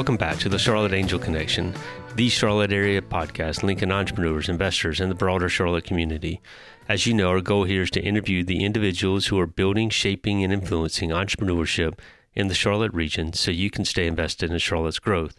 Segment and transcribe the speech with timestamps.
[0.00, 1.74] Welcome back to the Charlotte Angel Connection,
[2.14, 6.40] the Charlotte area podcast linking entrepreneurs, investors, and the broader Charlotte community.
[6.88, 10.42] As you know, our goal here is to interview the individuals who are building, shaping,
[10.42, 11.98] and influencing entrepreneurship
[12.32, 15.36] in the Charlotte region so you can stay invested in Charlotte's growth.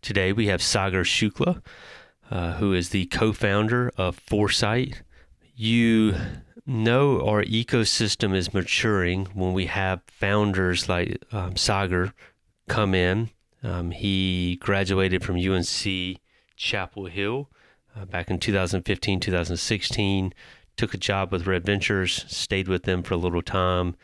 [0.00, 1.60] Today we have Sagar Shukla,
[2.30, 5.02] uh, who is the co founder of Foresight.
[5.54, 6.14] You
[6.64, 12.14] know our ecosystem is maturing when we have founders like um, Sagar
[12.68, 13.28] come in
[13.68, 16.18] um, he graduated from UNC
[16.56, 17.50] Chapel Hill
[17.96, 20.32] uh, back in 2015, 2016.
[20.76, 23.96] Took a job with Red Ventures, stayed with them for a little time,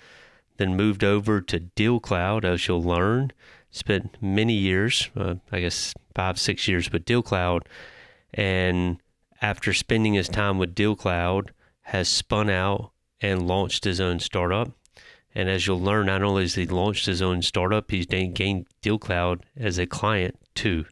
[0.56, 3.32] then moved over to DealCloud, as you'll learn.
[3.70, 7.62] Spent many years, uh, I guess five, six years with DealCloud.
[8.32, 8.98] And
[9.40, 11.48] after spending his time with DealCloud,
[11.88, 14.72] has spun out and launched his own startup
[15.34, 19.40] and as you'll learn, not only has he launched his own startup, he's gained DealCloud
[19.56, 20.84] as a client too.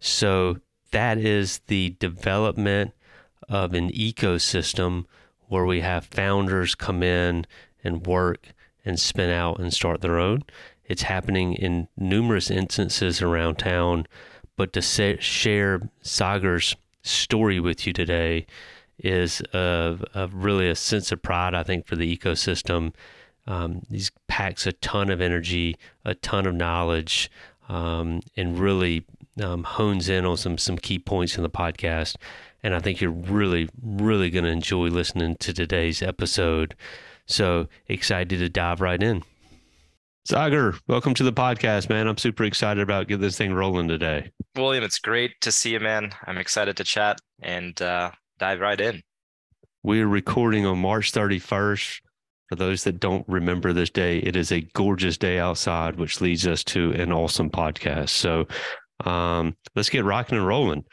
[0.00, 0.58] So
[0.90, 2.92] that is the development
[3.48, 5.04] of an ecosystem
[5.48, 7.46] where we have founders come in
[7.82, 8.54] and work
[8.84, 10.44] and spin out and start their own.
[10.86, 14.06] It's happening in numerous instances around town.
[14.56, 18.46] But to say, share Sagar's story with you today
[18.98, 22.92] is a, a really a sense of pride, I think, for the ecosystem
[23.46, 27.30] um, he packs a ton of energy, a ton of knowledge,
[27.68, 29.04] um, and really
[29.42, 32.16] um, hones in on some some key points in the podcast.
[32.62, 36.74] And I think you're really, really going to enjoy listening to today's episode.
[37.26, 39.22] So excited to dive right in.
[40.26, 42.08] Sagar, welcome to the podcast, man.
[42.08, 44.30] I'm super excited about getting this thing rolling today.
[44.56, 46.12] William, it's great to see you, man.
[46.26, 49.02] I'm excited to chat and uh, dive right in.
[49.82, 52.00] We're recording on March 31st.
[52.48, 56.46] For those that don't remember this day, it is a gorgeous day outside, which leads
[56.46, 58.10] us to an awesome podcast.
[58.10, 58.46] So
[59.04, 60.84] um, let's get rocking and rolling.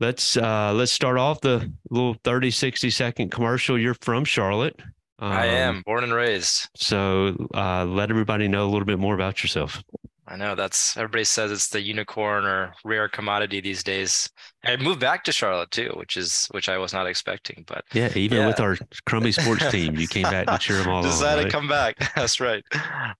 [0.00, 3.78] Let's uh, let's start off the little 30, 60 second commercial.
[3.78, 4.80] You're from Charlotte.
[5.20, 6.68] Um, I am born and raised.
[6.74, 9.80] So uh, let everybody know a little bit more about yourself.
[10.28, 14.30] I know that's everybody says it's the unicorn or rare commodity these days.
[14.64, 17.64] I moved back to Charlotte too, which is which I was not expecting.
[17.66, 18.46] But yeah, even yeah.
[18.46, 21.02] with our crummy sports team, you came back to cheer them all.
[21.02, 21.44] Decided on, right?
[21.44, 22.12] to come back.
[22.16, 22.64] That's right.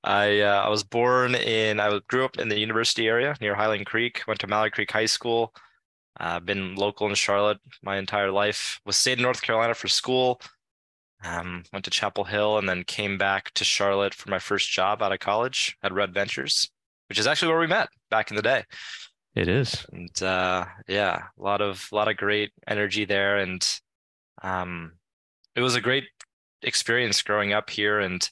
[0.04, 3.86] I uh, I was born in I grew up in the university area near Highland
[3.86, 4.22] Creek.
[4.28, 5.52] Went to Mallard Creek High School.
[6.18, 8.80] I've uh, been local in Charlotte my entire life.
[8.86, 10.40] Was stayed in North Carolina for school.
[11.24, 15.02] Um, went to Chapel Hill and then came back to Charlotte for my first job
[15.02, 16.70] out of college at Red Ventures
[17.12, 18.64] which is actually where we met back in the day.
[19.34, 19.84] It is.
[19.92, 23.62] And uh, yeah, a lot of a lot of great energy there, and
[24.42, 24.92] um,
[25.54, 26.04] it was a great
[26.62, 28.00] experience growing up here.
[28.00, 28.26] And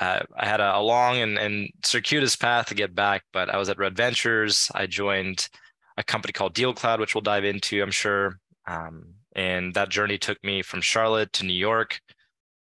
[0.00, 3.58] uh, I had a, a long and, and circuitous path to get back, but I
[3.58, 4.72] was at Red Ventures.
[4.74, 5.48] I joined
[5.96, 8.40] a company called DealCloud, which we'll dive into, I'm sure.
[8.66, 12.00] Um, and that journey took me from Charlotte to New York.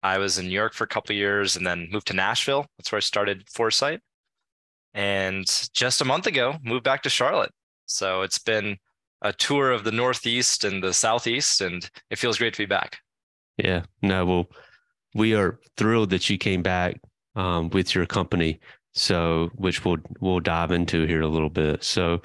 [0.04, 2.68] I was in New York for a couple years and then moved to Nashville.
[2.78, 4.02] That's where I started Foresight
[4.98, 7.52] and just a month ago moved back to Charlotte.
[7.86, 8.78] So it's been
[9.22, 12.98] a tour of the Northeast and the Southeast, and it feels great to be back.
[13.58, 14.48] Yeah, no, well,
[15.14, 17.00] we are thrilled that you came back
[17.36, 18.60] um, with your company.
[18.94, 21.84] So, which we'll we'll dive into here a little bit.
[21.84, 22.22] So,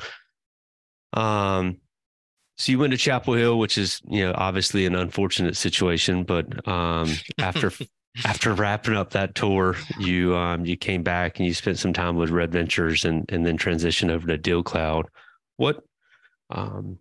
[1.12, 1.76] um,
[2.56, 6.66] so you went to Chapel Hill, which is you know obviously an unfortunate situation, but
[6.66, 7.70] um, after
[8.24, 12.16] after wrapping up that tour, you um, you came back and you spent some time
[12.16, 15.08] with Red Ventures and and then transitioned over to Deal Cloud.
[15.56, 15.82] What
[16.50, 16.98] um,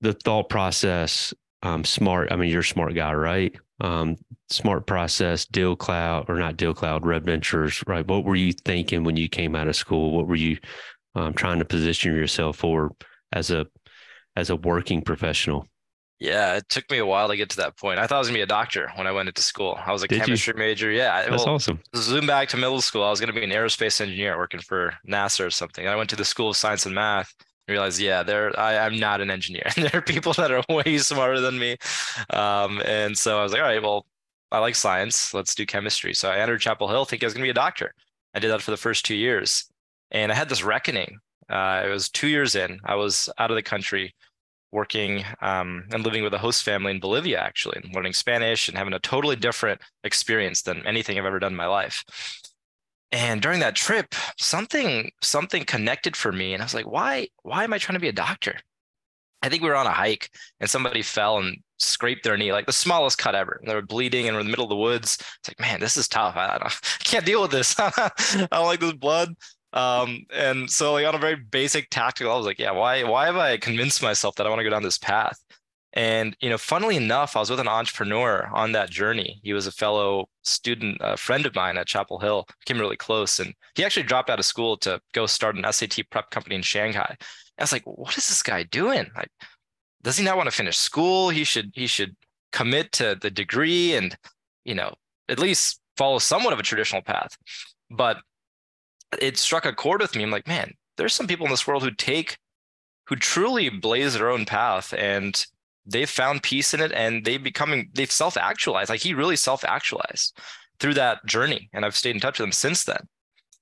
[0.00, 1.34] the thought process?
[1.64, 2.32] Um, smart.
[2.32, 3.54] I mean, you're a smart guy, right?
[3.80, 4.16] Um,
[4.50, 8.06] smart process, Deal Cloud or not Deal Cloud, Red Ventures, right?
[8.06, 10.10] What were you thinking when you came out of school?
[10.10, 10.58] What were you
[11.14, 12.90] um, trying to position yourself for
[13.32, 13.66] as a
[14.36, 15.66] as a working professional?
[16.22, 17.98] Yeah, it took me a while to get to that point.
[17.98, 19.76] I thought I was gonna be a doctor when I went into school.
[19.84, 20.58] I was a Did chemistry you?
[20.58, 20.88] major.
[20.92, 21.80] Yeah, that's well, awesome.
[21.96, 23.02] Zoom back to middle school.
[23.02, 25.88] I was gonna be an aerospace engineer working for NASA or something.
[25.88, 27.34] I went to the School of Science and Math.
[27.66, 29.64] And realized, yeah, there I, am not an engineer.
[29.76, 31.76] there are people that are way smarter than me.
[32.30, 34.06] Um, and so I was like, all right, well,
[34.52, 35.34] I like science.
[35.34, 36.14] Let's do chemistry.
[36.14, 37.94] So I entered Chapel Hill thinking I was gonna be a doctor.
[38.32, 39.64] I did that for the first two years,
[40.12, 41.18] and I had this reckoning.
[41.50, 42.78] Uh, it was two years in.
[42.84, 44.14] I was out of the country
[44.72, 48.76] working um, and living with a host family in Bolivia, actually, and learning Spanish and
[48.76, 52.04] having a totally different experience than anything I've ever done in my life.
[53.12, 57.64] And during that trip, something something connected for me, and I was like, why why
[57.64, 58.58] am I trying to be a doctor?
[59.42, 60.30] I think we were on a hike
[60.60, 63.58] and somebody fell and scraped their knee, like the smallest cut ever.
[63.60, 65.18] And they were bleeding and we're in the middle of the woods.
[65.20, 66.36] It's like, man, this is tough.
[66.36, 66.70] I, I, I
[67.02, 67.74] can't deal with this.
[67.78, 68.10] I
[68.50, 69.34] don't like this blood.
[69.72, 73.26] Um, and so like on a very basic tactical, I was like, yeah, why why
[73.26, 75.38] have I convinced myself that I want to go down this path?
[75.94, 79.40] And you know, funnily enough, I was with an entrepreneur on that journey.
[79.42, 83.40] He was a fellow student, a friend of mine at Chapel Hill, became really close,
[83.40, 86.62] and he actually dropped out of school to go start an SAT prep company in
[86.62, 87.16] Shanghai.
[87.18, 87.18] And
[87.58, 89.10] I was like, what is this guy doing?
[89.14, 89.30] Like,
[90.02, 91.30] does he not want to finish school?
[91.30, 92.16] He should he should
[92.52, 94.16] commit to the degree and
[94.64, 94.94] you know
[95.28, 97.36] at least follow somewhat of a traditional path.
[97.90, 98.18] But
[99.20, 100.22] it struck a chord with me.
[100.22, 102.36] I'm like, man, there's some people in this world who take
[103.06, 105.46] who truly blaze their own path and
[105.84, 110.38] they've found peace in it and they've becoming they've self-actualized like he really self-actualized
[110.78, 113.08] through that journey and i've stayed in touch with him since then.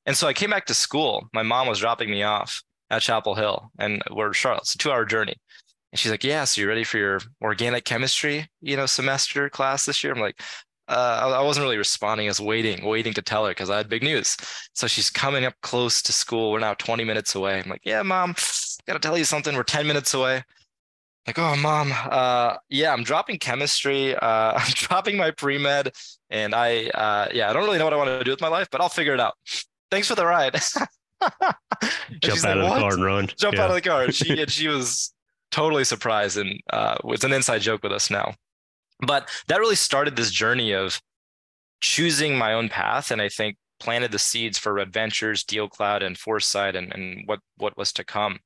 [0.06, 1.29] And so i came back to school.
[1.32, 4.62] My mom was dropping me off at chapel hill and we're charlotte.
[4.62, 5.37] It's a two hour journey.
[5.93, 9.87] And she's like yeah so you ready for your organic chemistry you know semester class
[9.87, 10.12] this year?
[10.12, 10.41] I'm like
[10.90, 12.26] uh, I wasn't really responding.
[12.26, 14.37] I was waiting, waiting to tell her because I had big news.
[14.75, 16.52] So she's coming up close to school.
[16.52, 17.60] We're now 20 minutes away.
[17.60, 18.34] I'm like, yeah, mom,
[18.87, 19.54] got to tell you something.
[19.54, 20.42] We're 10 minutes away
[21.26, 24.16] like, oh, mom, uh, yeah, I'm dropping chemistry.
[24.16, 25.92] Uh, I'm dropping my pre med,
[26.31, 28.48] and I, uh, yeah, I don't really know what I want to do with my
[28.48, 29.34] life, but I'll figure it out.
[29.90, 30.54] Thanks for the ride.
[32.20, 33.28] Jump out like, of the car and run.
[33.36, 33.64] Jump yeah.
[33.64, 34.10] out of the car.
[34.10, 35.12] She she was
[35.50, 38.34] totally surprised, and uh, it's an inside joke with us now.
[39.06, 41.00] But that really started this journey of
[41.81, 46.19] choosing my own path, and I think planted the seeds for Red Ventures, DealCloud, and
[46.19, 48.38] Foresight, and and what what was to come.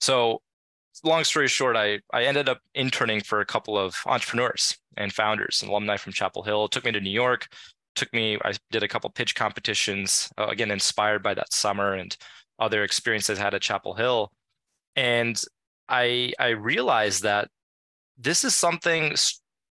[0.00, 0.42] So
[1.04, 5.62] long story short, I, I ended up interning for a couple of entrepreneurs and founders
[5.62, 6.66] and alumni from Chapel Hill.
[6.66, 7.48] It took me to New York,
[7.94, 12.16] took me, I did a couple pitch competitions, uh, again, inspired by that summer and
[12.58, 14.30] other experiences I had at Chapel Hill.
[14.96, 15.40] And
[15.88, 17.48] I, I realized that
[18.18, 19.14] this is something,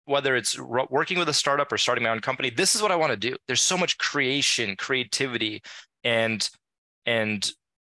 [0.07, 2.95] whether it's working with a startup or starting my own company, this is what I
[2.95, 3.35] want to do.
[3.45, 5.61] There's so much creation, creativity,
[6.03, 6.49] and,
[7.05, 7.51] and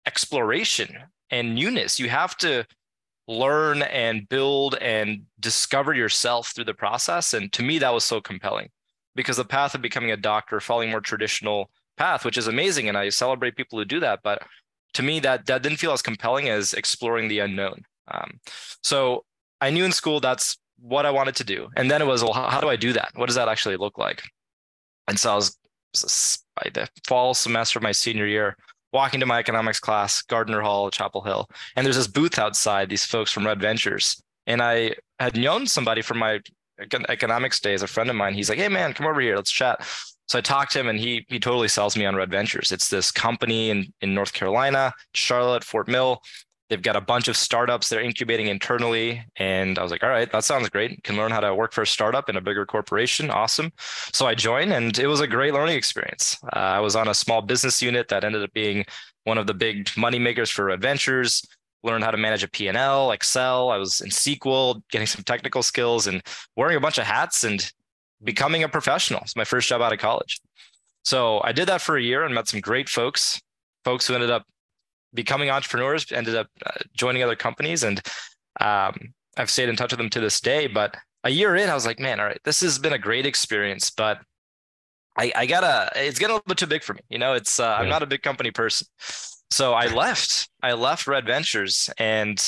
[0.07, 0.95] exploration
[1.31, 1.99] and newness.
[1.99, 2.67] You have to
[3.27, 7.33] learn and build and discover yourself through the process.
[7.33, 8.69] And to me, that was so compelling
[9.15, 12.89] because the path of becoming a doctor, following more traditional path, which is amazing.
[12.89, 14.21] And I celebrate people who do that.
[14.23, 14.43] But
[14.95, 17.85] to me, that, that didn't feel as compelling as exploring the unknown.
[18.09, 18.39] Um,
[18.83, 19.25] so
[19.63, 21.69] I knew in school that's what I wanted to do.
[21.77, 23.13] And then it was, well, how, do I do that?
[23.15, 24.23] What does that actually look like?
[25.09, 25.57] And so I was
[26.57, 28.57] by the fall semester of my senior year,
[28.93, 33.05] walking to my economics class, Gardner Hall, Chapel Hill, and there's this booth outside, these
[33.05, 34.23] folks from Red Ventures.
[34.47, 36.41] And I had known somebody from my
[37.09, 38.35] economics days, a friend of mine.
[38.35, 39.87] He's like, hey, man, come over here, let's chat.
[40.29, 42.73] So I talked to him and he he totally sells me on Red Ventures.
[42.73, 46.23] It's this company in, in North Carolina, Charlotte, Fort Mill.
[46.73, 49.23] They've got a bunch of startups they're incubating internally.
[49.37, 51.05] And I was like, all right, that sounds great.
[51.05, 53.31] Can learn how to work for a startup in a bigger corporation.
[53.31, 53.71] Awesome.
[54.15, 56.39] So I joined and it was a great learning experience.
[56.45, 58.87] Uh, I was on a small business unit that ended up being
[59.25, 61.47] one of the big money makers for Red Ventures
[61.85, 63.71] learned how to manage a P&L, Excel.
[63.71, 66.23] I was in SQL, getting some technical skills and
[66.57, 67.71] wearing a bunch of hats and
[68.25, 69.21] becoming a professional.
[69.21, 70.41] It's my first job out of college.
[71.05, 73.41] So I did that for a year and met some great folks,
[73.85, 74.47] folks who ended up
[75.15, 78.01] becoming entrepreneurs, ended up uh, joining other companies, and
[78.61, 80.67] um, I've stayed in touch with them to this day.
[80.67, 83.27] But a year in, I was like, man, all right, this has been a great
[83.27, 84.19] experience, but
[85.17, 87.01] I, I gotta, it's getting a little bit too big for me.
[87.09, 87.77] You know, it's uh, yeah.
[87.77, 88.87] I'm not a big company person,
[89.51, 90.49] so I left.
[90.63, 92.43] I left Red Ventures and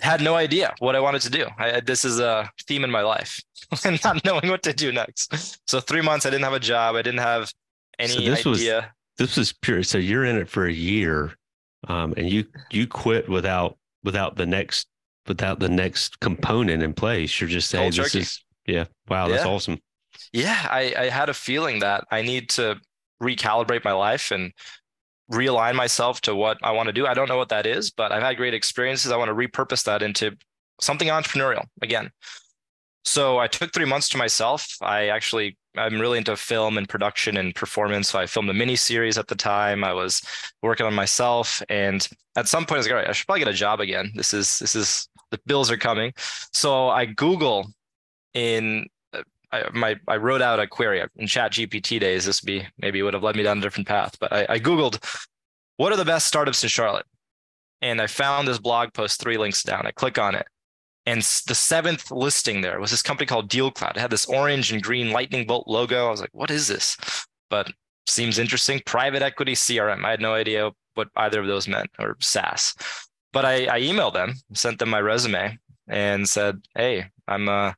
[0.00, 1.46] had no idea what I wanted to do.
[1.58, 3.40] I, this is a theme in my life,
[3.84, 5.60] and not knowing what to do next.
[5.68, 6.96] So three months, I didn't have a job.
[6.96, 7.52] I didn't have
[7.98, 8.76] any so idea.
[8.76, 8.84] Was,
[9.18, 9.82] this was pure.
[9.82, 11.32] So you're in it for a year,
[11.88, 14.86] um, and you you quit without without the next
[15.26, 17.40] without the next component in place.
[17.40, 18.84] You're just saying this is yeah.
[19.08, 19.50] Wow, that's yeah.
[19.50, 19.78] awesome.
[20.32, 22.80] Yeah, I, I had a feeling that I need to
[23.22, 24.52] recalibrate my life and
[25.32, 27.06] realign myself to what I want to do.
[27.06, 29.10] I don't know what that is, but I've had great experiences.
[29.10, 30.36] I want to repurpose that into
[30.80, 32.10] something entrepreneurial again.
[33.06, 34.76] So I took three months to myself.
[34.82, 38.08] I actually I'm really into film and production and performance.
[38.08, 39.84] So I filmed a mini series at the time.
[39.84, 40.22] I was
[40.62, 43.44] working on myself, and at some point I was like, all right, I should probably
[43.44, 44.10] get a job again.
[44.16, 46.12] This is this is the bills are coming.
[46.52, 47.70] So I Google
[48.34, 49.22] in uh,
[49.52, 52.24] I, my I wrote out a query in Chat GPT days.
[52.24, 54.58] This would be maybe would have led me down a different path, but I, I
[54.58, 54.98] Googled
[55.76, 57.06] what are the best startups in Charlotte,
[57.82, 59.86] and I found this blog post three links down.
[59.86, 60.46] I click on it,
[61.06, 63.92] and the seventh listing there was this company called DealCloud.
[63.92, 66.08] It had this orange and green lightning bolt logo.
[66.08, 66.96] I was like, what is this?
[67.48, 67.70] But
[68.08, 68.82] seems interesting.
[68.84, 70.04] Private equity CRM.
[70.04, 72.74] I had no idea what either of those meant or SaaS.
[73.32, 75.58] But I, I emailed them, sent them my resume,
[75.88, 77.72] and said, hey, I'm uh,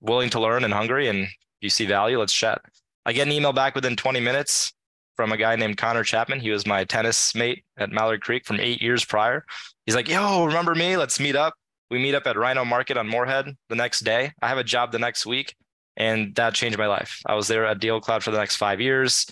[0.00, 1.08] willing to learn and hungry.
[1.08, 1.26] And
[1.60, 2.60] you see value, let's chat.
[3.06, 4.72] I get an email back within 20 minutes.
[5.16, 6.38] from a guy named Connor Chapman.
[6.38, 9.44] He was my tennis mate at Mallard Creek from eight years prior.
[9.84, 10.96] He's like, yo, remember me?
[10.96, 11.54] Let's meet up.
[11.90, 14.32] We meet up at Rhino Market on Morehead the next day.
[14.42, 15.54] I have a job the next week.
[15.96, 17.20] And that changed my life.
[17.26, 19.26] I was there at DealCloud for the next five years.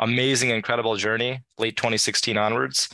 [0.00, 2.88] Amazing, incredible journey, late 2016 onwards.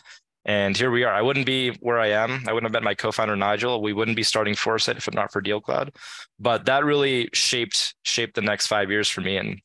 [0.45, 1.13] And here we are.
[1.13, 2.45] I wouldn't be where I am.
[2.47, 3.81] I wouldn't have met my co-founder Nigel.
[3.81, 5.95] We wouldn't be starting Foresight if it not for DealCloud.
[6.39, 9.39] But that really shaped shaped the next five years for me.
[9.39, 9.59] And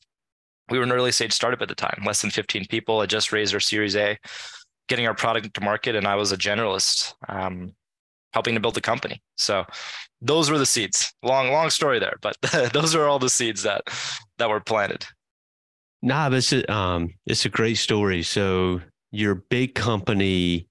[0.70, 3.00] we were an early stage startup at the time, less than 15 people.
[3.00, 4.16] I just raised our Series A,
[4.88, 7.74] getting our product to market, and I was a generalist, um,
[8.32, 9.22] helping to build the company.
[9.36, 9.64] So
[10.20, 11.12] those were the seeds.
[11.22, 12.36] Long, long story there, but
[12.72, 13.82] those are all the seeds that
[14.38, 15.06] that were planted.
[16.02, 18.22] Nah, it's a, um, it's a great story.
[18.22, 20.66] So your big company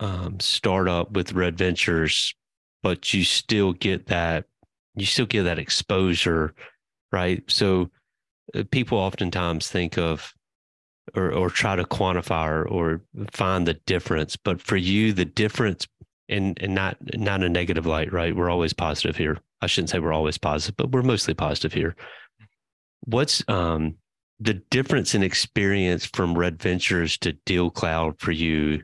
[0.00, 2.34] um, startup with Red Ventures,
[2.82, 4.44] but you still get that
[4.94, 6.54] you still get that exposure,
[7.12, 7.42] right?
[7.48, 7.90] So
[8.54, 10.34] uh, people oftentimes think of
[11.14, 13.00] or or try to quantify or, or
[13.32, 15.86] find the difference, but for you, the difference
[16.28, 18.34] and and not not a negative light, right?
[18.34, 19.38] We're always positive here.
[19.60, 21.96] I shouldn't say we're always positive, but we're mostly positive here.
[23.04, 23.96] What's um
[24.40, 28.82] the difference in experience from Red Ventures to Deal Cloud for you,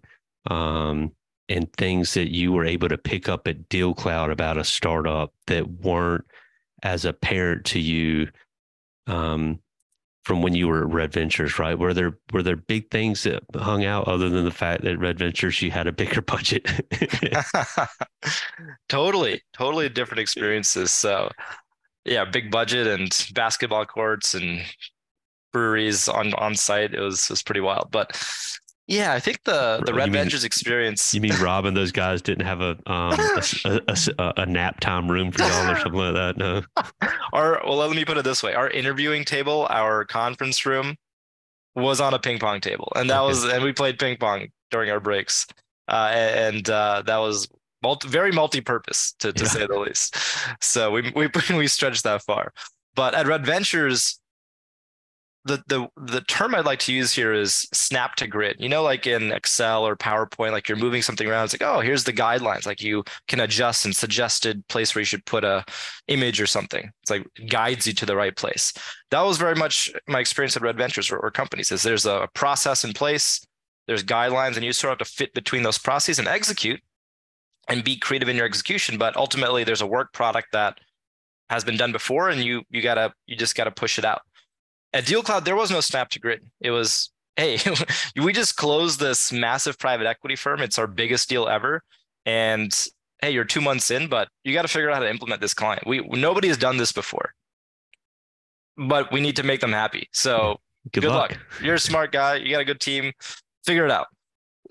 [0.49, 1.13] um,
[1.49, 5.33] and things that you were able to pick up at Deal Cloud about a startup
[5.47, 6.25] that weren't
[6.83, 8.29] as apparent to you
[9.09, 9.59] um,
[10.29, 11.79] from when you were at Red Ventures, right?
[11.79, 15.19] Were there were there big things that hung out other than the fact that Red
[15.19, 16.69] Ventures you had a bigger budget?
[18.91, 20.93] totally, totally different experiences.
[20.93, 21.31] So,
[22.05, 24.61] yeah, big budget and basketball courts and
[25.51, 26.93] breweries on on site.
[26.93, 28.15] It was was pretty wild, but
[28.89, 31.13] yeah, I think the the Red Ventures experience.
[31.13, 33.13] You mean Rob and those guys didn't have a um
[33.67, 36.37] a, a, a, a, nap time room for y'all or something like that?
[36.39, 36.63] No.
[37.35, 40.97] Our well, let me put it this way: our interviewing table, our conference room,
[41.77, 43.29] was on a ping pong table, and that okay.
[43.29, 45.47] was and we played ping pong during our breaks,
[45.89, 47.47] uh, and uh, that was
[47.83, 49.51] multi, very multi-purpose to to yeah.
[49.51, 50.17] say the least.
[50.63, 52.55] So we we we stretched that far,
[52.95, 54.19] but at Red Ventures
[55.45, 58.57] the the the term I'd like to use here is snap to grid.
[58.59, 61.45] You know, like in Excel or PowerPoint, like you're moving something around.
[61.45, 62.67] It's like, oh, here's the guidelines.
[62.67, 65.65] Like you can adjust and suggested place where you should put a
[66.09, 66.91] image or something.
[67.03, 68.73] It's like guides you to the right place.
[69.11, 71.73] That was very much my experience at Red Ventures or, or companies.
[71.73, 73.45] Is there's a process in place,
[73.87, 76.81] there's guidelines, and you sort of have to fit between those processes and execute
[77.69, 78.99] and be creative in your execution.
[78.99, 80.79] But ultimately, there's a work product that
[81.51, 84.23] has been done before, and you you gotta you just gotta push it out.
[84.93, 86.47] At DealCloud, there was no snap to grid.
[86.61, 87.59] It was, hey,
[88.23, 90.61] we just closed this massive private equity firm.
[90.61, 91.83] It's our biggest deal ever.
[92.25, 92.73] And
[93.21, 95.55] hey, you're two months in, but you got to figure out how to implement this
[95.55, 95.87] client.
[95.87, 97.33] We nobody has done this before,
[98.77, 100.09] but we need to make them happy.
[100.13, 100.61] So
[100.93, 101.31] good, good luck.
[101.31, 101.41] luck.
[101.63, 102.37] You're a smart guy.
[102.37, 103.13] You got a good team.
[103.65, 104.07] Figure it out.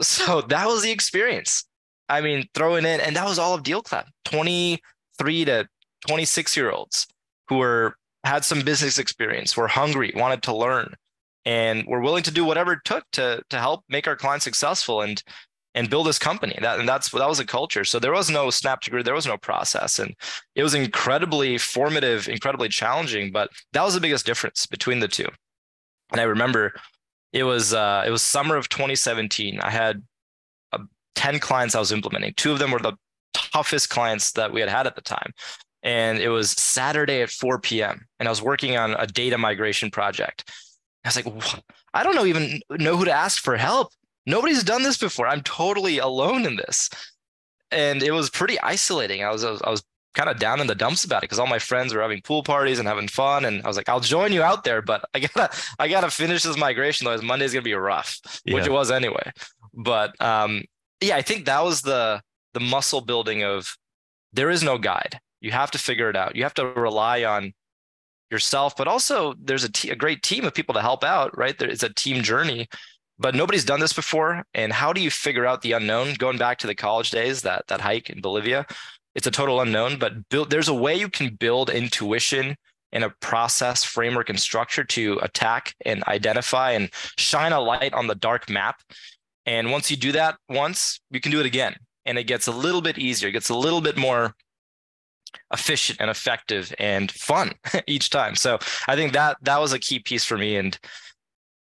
[0.01, 1.65] So that was the experience.
[2.09, 4.05] I mean, throwing in, and that was all of Deal DealCloud.
[4.25, 5.67] 23 to
[6.07, 7.07] 26 year olds
[7.49, 7.95] who were
[8.27, 10.93] had some business experience, were hungry, wanted to learn,
[11.45, 15.01] and were willing to do whatever it took to to help make our clients successful
[15.01, 15.23] and
[15.75, 16.57] and build this company.
[16.61, 17.85] That and that's that was a culture.
[17.85, 20.13] So there was no snap to grid, there was no process, and
[20.55, 23.31] it was incredibly formative, incredibly challenging.
[23.31, 25.27] But that was the biggest difference between the two.
[26.11, 26.73] And I remember
[27.33, 29.59] it was uh, it was summer of 2017.
[29.61, 30.03] I had
[30.73, 30.79] uh,
[31.15, 32.33] 10 clients I was implementing.
[32.35, 32.97] Two of them were the
[33.33, 35.31] toughest clients that we had had at the time
[35.83, 38.07] and it was Saturday at 4 p.m.
[38.19, 40.51] and I was working on a data migration project.
[41.03, 41.63] I was like, what?
[41.93, 43.91] I don't know even know who to ask for help.
[44.25, 45.27] Nobody's done this before.
[45.27, 46.89] I'm totally alone in this,
[47.71, 49.23] and it was pretty isolating.
[49.23, 51.47] I was I was, was kind of down in the dumps about it because all
[51.47, 54.33] my friends were having pool parties and having fun, and I was like, I'll join
[54.33, 57.07] you out there, but I gotta I gotta finish this migration.
[57.07, 58.55] Otherwise, Monday's gonna be rough, yeah.
[58.55, 59.31] which it was anyway.
[59.73, 60.63] But um,
[60.99, 62.21] yeah, I think that was the
[62.53, 63.77] the muscle building of
[64.33, 66.35] there is no guide you have to figure it out.
[66.35, 67.53] You have to rely on
[68.31, 71.57] yourself, but also there's a, t- a great team of people to help out, right?
[71.57, 72.67] There is a team journey,
[73.17, 74.43] but nobody's done this before.
[74.53, 76.15] And how do you figure out the unknown?
[76.15, 78.65] Going back to the college days, that that hike in Bolivia,
[79.15, 82.55] it's a total unknown, but build, there's a way you can build intuition
[82.91, 88.07] and a process, framework, and structure to attack and identify and shine a light on
[88.07, 88.79] the dark map.
[89.45, 91.75] And once you do that once, you can do it again.
[92.05, 94.35] And it gets a little bit easier, it gets a little bit more
[95.53, 97.53] efficient and effective and fun
[97.87, 98.35] each time.
[98.35, 100.57] So I think that that was a key piece for me.
[100.57, 100.77] And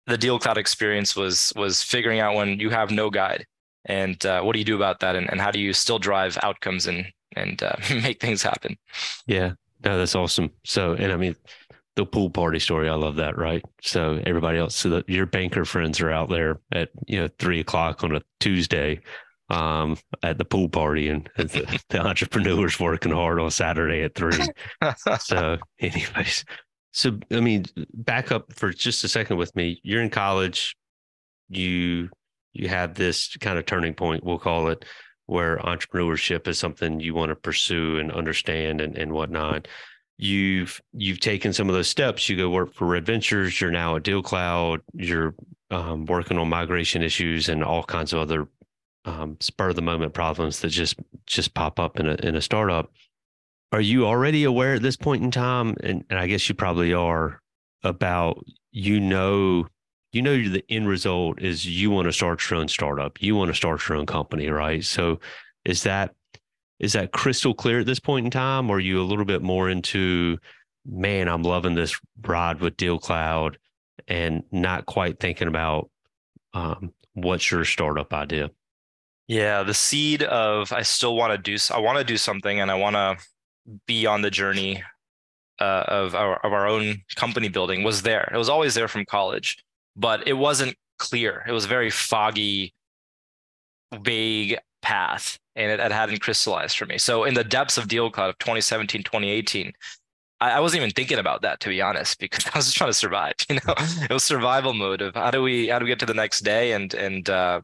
[0.06, 3.46] the deal cloud experience was was figuring out when you have no guide
[3.86, 6.38] and uh, what do you do about that and, and how do you still drive
[6.42, 8.76] outcomes and and uh, make things happen.
[9.26, 9.52] Yeah,
[9.84, 10.50] no, that's awesome.
[10.64, 11.36] So and I mean
[11.96, 12.88] the pool party story.
[12.88, 13.38] I love that.
[13.38, 13.64] Right.
[13.82, 17.60] So everybody else, so that your banker friends are out there at you know three
[17.60, 19.00] o'clock on a Tuesday
[19.48, 24.38] um, at the pool party, and the, the entrepreneurs working hard on Saturday at three.
[25.20, 26.44] so, anyways,
[26.92, 29.80] so I mean, back up for just a second with me.
[29.82, 30.76] You're in college.
[31.48, 32.10] You
[32.52, 34.84] you have this kind of turning point, we'll call it,
[35.26, 39.68] where entrepreneurship is something you want to pursue and understand and, and whatnot
[40.18, 42.28] you've you've taken some of those steps.
[42.28, 43.60] You go work for Red Ventures.
[43.60, 44.80] You're now at DealCloud.
[44.94, 45.34] You're
[45.70, 48.48] um, working on migration issues and all kinds of other
[49.06, 50.96] um, spur of the moment problems that just
[51.26, 52.92] just pop up in a in a startup.
[53.72, 56.92] Are you already aware at this point in time, and, and I guess you probably
[56.92, 57.40] are,
[57.82, 59.66] about you know
[60.12, 63.48] you know the end result is you want to start your own startup, you want
[63.48, 64.84] to start your own company, right?
[64.84, 65.20] So
[65.64, 66.14] is that
[66.78, 68.70] is that crystal clear at this point in time?
[68.70, 70.38] Or are you a little bit more into,
[70.84, 73.56] man, I'm loving this ride with DealCloud
[74.08, 75.90] and not quite thinking about
[76.52, 78.50] um, what's your startup idea?
[79.28, 82.70] Yeah, the seed of I still want to do I want to do something and
[82.70, 83.16] I want to
[83.86, 84.82] be on the journey
[85.60, 88.30] uh, of our of our own company building was there.
[88.32, 89.58] It was always there from college,
[89.96, 91.44] but it wasn't clear.
[91.48, 92.74] It was very foggy,
[94.02, 96.98] vague path and it, it hadn't crystallized for me.
[96.98, 99.72] So in the depths of DealCloud of 2017, 2018,
[100.40, 102.90] I, I wasn't even thinking about that to be honest, because I was just trying
[102.90, 103.34] to survive.
[103.48, 106.06] You know, it was survival mode of how do we how do we get to
[106.06, 107.60] the next day and and uh,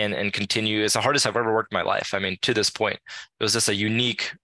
[0.00, 0.82] and and continue.
[0.84, 2.14] It's the hardest I've ever worked in my life.
[2.14, 4.34] I mean, to this point, it was just a unique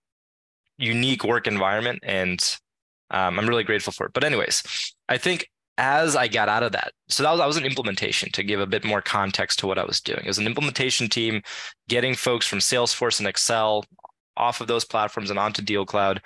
[0.79, 2.41] unique work environment, and
[3.11, 4.13] um, I'm really grateful for it.
[4.13, 4.63] But anyways,
[5.09, 8.31] I think as I got out of that, so that was, that was an implementation
[8.33, 10.21] to give a bit more context to what I was doing.
[10.25, 11.43] It was an implementation team
[11.89, 13.85] getting folks from Salesforce and Excel
[14.37, 16.21] off of those platforms and onto DealCloud.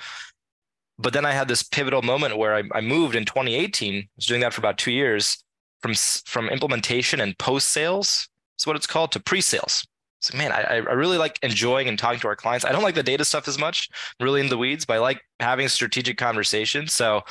[0.99, 3.95] But then I had this pivotal moment where I, I moved in 2018.
[3.95, 5.43] I was doing that for about two years
[5.83, 8.29] from, from implementation and post sales,
[8.61, 9.87] is what it's called, to pre sales.
[10.21, 12.67] So, man, I, I really like enjoying and talking to our clients.
[12.67, 13.89] I don't like the data stuff as much,
[14.21, 16.93] really in the weeds, but I like having strategic conversations.
[16.93, 17.23] So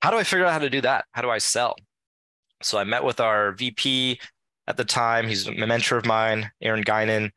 [0.00, 1.06] how do I figure out how to do that?
[1.10, 1.74] How do I sell?
[2.62, 4.20] So I met with our VP
[4.68, 5.26] at the time.
[5.26, 7.32] He's a mentor of mine, Aaron Guinan,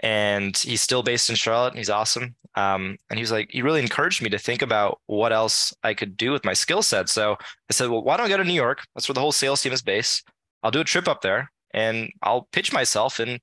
[0.00, 1.74] and he's still based in Charlotte.
[1.74, 2.34] And he's awesome.
[2.54, 5.92] Um, and he was like, he really encouraged me to think about what else I
[5.92, 7.10] could do with my skill set.
[7.10, 7.36] So
[7.68, 8.82] I said, well, why don't I go to New York?
[8.94, 10.26] That's where the whole sales team is based.
[10.62, 13.40] I'll do a trip up there and I'll pitch myself and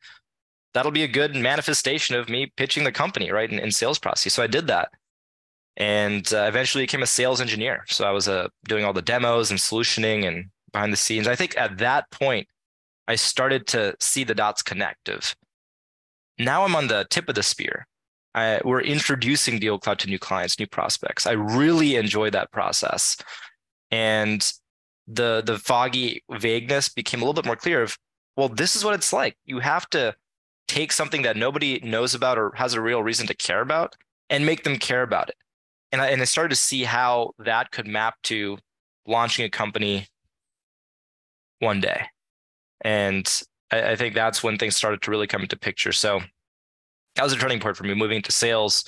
[0.73, 3.51] that'll be a good manifestation of me pitching the company, right?
[3.51, 4.33] In, in sales process.
[4.33, 4.89] So I did that
[5.77, 7.83] and uh, eventually became a sales engineer.
[7.87, 11.27] So I was uh, doing all the demos and solutioning and behind the scenes.
[11.27, 12.47] I think at that point,
[13.07, 15.35] I started to see the dots connect of
[16.39, 17.87] now I'm on the tip of the spear.
[18.33, 21.27] I, we're introducing DealCloud to new clients, new prospects.
[21.27, 23.17] I really enjoy that process.
[23.91, 24.49] And
[25.07, 27.97] the the foggy vagueness became a little bit more clear of,
[28.35, 29.37] well, this is what it's like.
[29.45, 30.15] You have to
[30.67, 33.95] take something that nobody knows about or has a real reason to care about
[34.29, 35.35] and make them care about it
[35.91, 38.57] and I, and I started to see how that could map to
[39.05, 40.07] launching a company
[41.59, 42.05] one day.
[42.81, 43.29] And
[43.71, 45.91] I, I, think that's when things started to really come into picture.
[45.91, 46.21] So
[47.15, 48.83] that was a turning point for me moving into sales.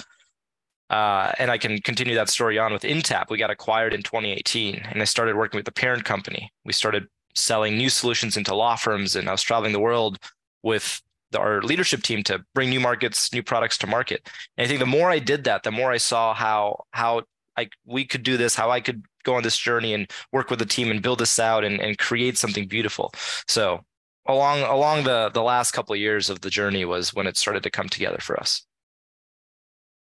[0.89, 3.29] Uh, and I can continue that story on with Intapp.
[3.29, 6.51] We got acquired in 2018 and I started working with the parent company.
[6.65, 10.17] We started selling new solutions into law firms and I was traveling the world
[10.62, 11.02] with
[11.36, 14.30] our leadership team to bring new markets, new products to market.
[14.58, 17.24] And I think the more I did that, the more I saw how how
[17.58, 20.60] I we could do this, how I could go on this journey and work with
[20.60, 23.13] the team and build this out and, and create something beautiful.
[23.48, 23.84] So
[24.28, 27.63] along along the the last couple of years of the journey was when it started
[27.63, 28.65] to come together for us.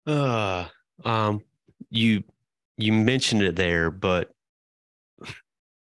[0.05, 0.67] Uh
[1.03, 1.43] um
[1.89, 2.23] you
[2.77, 4.31] you mentioned it there, but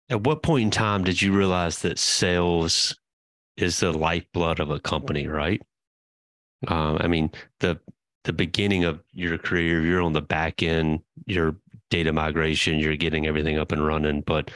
[0.09, 2.95] at what point in time did you realize that sales
[3.57, 5.61] is the lifeblood of a company, right?
[6.67, 7.79] Um, I mean, the
[8.23, 11.55] the beginning of your career, you're on the back end, your
[11.91, 14.21] data migration, you're getting everything up and running.
[14.21, 14.49] But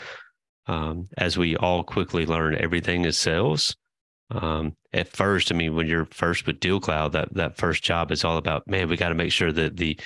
[0.66, 3.76] um, as we all quickly learn, everything is sales.
[4.32, 8.24] Um, at first, I mean, when you're first with DealCloud, that that first job is
[8.24, 10.00] all about, man, we got to make sure that the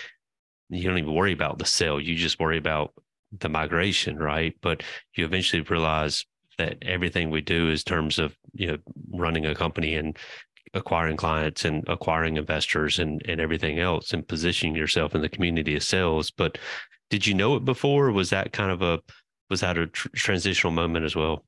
[0.70, 2.94] you don't even worry about the sale, you just worry about
[3.40, 4.56] the migration, right?
[4.62, 4.84] But
[5.16, 6.26] you eventually realize
[6.58, 8.78] that everything we do is terms of you know
[9.12, 10.18] running a company and
[10.74, 15.76] acquiring clients and acquiring investors and and everything else and positioning yourself in the community
[15.76, 16.32] of sales.
[16.32, 16.58] But
[17.10, 18.12] did you know it before?
[18.12, 19.00] Was that kind of a
[19.50, 21.44] was that a tr- transitional moment as well?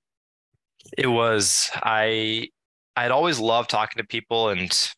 [0.97, 1.71] It was.
[1.75, 2.49] I
[2.97, 4.89] i'd always loved talking to people and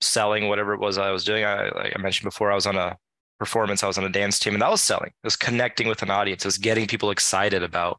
[0.00, 1.44] selling whatever it was i was doing.
[1.44, 2.96] I like i mentioned before i was on a
[3.40, 3.82] performance.
[3.82, 5.08] I was on a dance team and that was selling.
[5.08, 6.44] It was connecting with an audience.
[6.44, 7.98] It was getting people excited about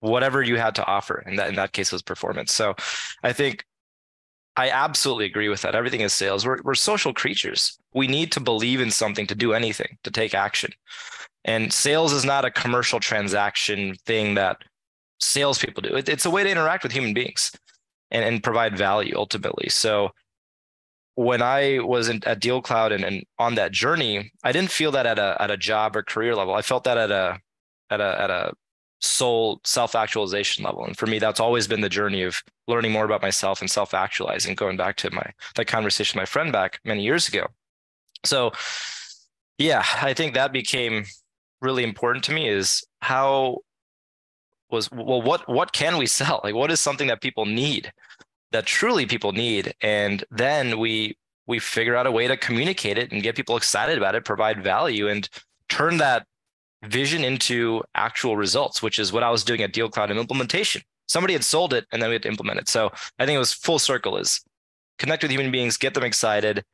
[0.00, 1.22] whatever you had to offer.
[1.24, 2.52] And that in that case was performance.
[2.52, 2.74] So
[3.22, 3.64] I think
[4.56, 5.76] I absolutely agree with that.
[5.76, 6.44] Everything is sales.
[6.44, 7.78] We're, we're social creatures.
[7.94, 10.72] We need to believe in something to do anything, to take action.
[11.44, 14.58] And sales is not a commercial transaction thing that
[15.20, 15.96] salespeople do.
[15.96, 17.52] It, it's a way to interact with human beings
[18.10, 19.68] and, and provide value ultimately.
[19.68, 20.10] So
[21.14, 25.06] when I was in, at DealCloud and, and on that journey, I didn't feel that
[25.06, 26.54] at a at a job or career level.
[26.54, 27.38] I felt that at a
[27.90, 28.52] at a at a
[29.00, 30.84] soul self actualization level.
[30.84, 33.92] And for me, that's always been the journey of learning more about myself and self
[33.92, 34.54] actualizing.
[34.54, 37.46] Going back to my that conversation with my friend back many years ago.
[38.24, 38.52] So,
[39.58, 41.04] yeah, I think that became
[41.60, 42.48] really important to me.
[42.48, 43.58] Is how
[44.70, 46.40] was well, what what can we sell?
[46.42, 47.92] Like, what is something that people need?
[48.52, 49.74] That truly people need.
[49.80, 53.98] And then we we figure out a way to communicate it and get people excited
[53.98, 55.28] about it provide value and
[55.68, 56.24] turn that
[56.84, 60.82] vision into actual results which is what i was doing at dealcloud and implementation.
[61.08, 62.68] Somebody had sold it and then we had to implement it.
[62.68, 64.40] So i think it was full circle is
[64.98, 66.64] connect with human beings get them excited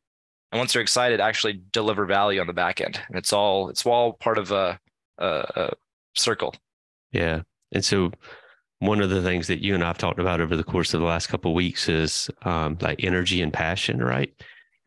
[0.53, 3.01] and once they're excited actually deliver value on the back end.
[3.09, 4.79] And it's all it's all part of a,
[5.19, 5.71] a, a
[6.14, 6.55] circle.
[7.12, 7.43] Yeah.
[7.73, 8.12] And so
[8.81, 11.07] one of the things that you and I've talked about over the course of the
[11.07, 14.33] last couple weeks is um, like energy and passion, right?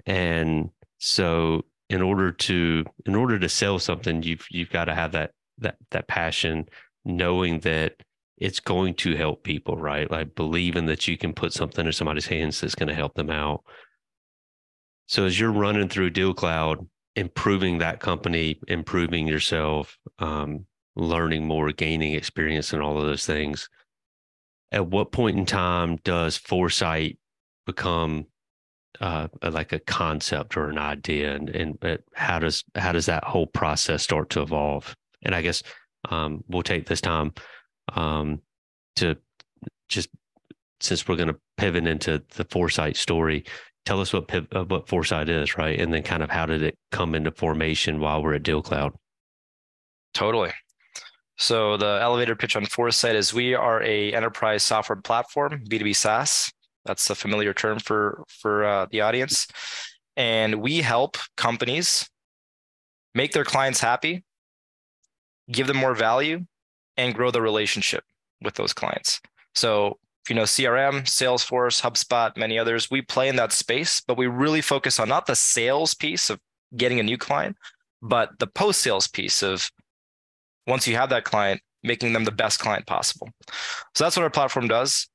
[0.06, 5.12] And so, in order to in order to sell something, you've you've got to have
[5.12, 6.70] that that that passion,
[7.04, 7.96] knowing that
[8.38, 10.10] it's going to help people, right?
[10.10, 13.30] Like believing that you can put something in somebody's hands that's going to help them
[13.30, 13.64] out.
[15.08, 22.14] So as you're running through DealCloud, improving that company, improving yourself, um, learning more, gaining
[22.14, 23.70] experience, and all of those things
[24.72, 27.18] at what point in time does foresight
[27.66, 28.26] become
[29.00, 31.36] uh, like a concept or an idea?
[31.36, 34.96] And, and how does how does that whole process start to evolve?
[35.24, 35.62] And i guess
[36.10, 37.34] um, we'll take this time
[37.94, 38.42] um,
[38.96, 39.18] to
[39.88, 40.10] just
[40.80, 43.44] since we're going to pivot into the foresight story
[43.86, 45.80] tell us what uh, what foresight is right?
[45.80, 48.94] And then kind of how did it come into formation while we're at deal cloud?
[50.14, 50.52] Totally
[51.38, 56.52] so the elevator pitch on Foresight is we are a enterprise software platform, B2B SaaS.
[56.86, 59.48] That's a familiar term for for uh, the audience,
[60.16, 62.10] and we help companies
[63.14, 64.24] make their clients happy,
[65.52, 66.46] give them more value,
[66.98, 68.04] and grow the relationship
[68.42, 69.22] with those clients.
[69.54, 74.18] So if you know CRM, Salesforce, HubSpot, many others, we play in that space, but
[74.18, 76.40] we really focus on not the sales piece of
[76.78, 77.58] getting a new client,
[78.02, 79.72] but the post sales piece of
[80.68, 83.30] once you have that client, making them the best client possible.
[83.96, 85.08] So that's what our platform does.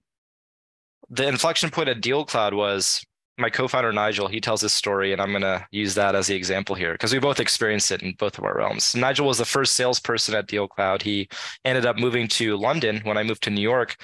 [1.09, 3.05] The inflection point at DealCloud was
[3.39, 4.29] my co-founder Nigel.
[4.29, 7.13] He tells this story, and I'm going to use that as the example here because
[7.13, 8.97] we both experienced it in both of our realms.
[8.97, 11.03] Nigel was the first salesperson at DealCloud.
[11.03, 11.29] He
[11.65, 13.97] ended up moving to London when I moved to New York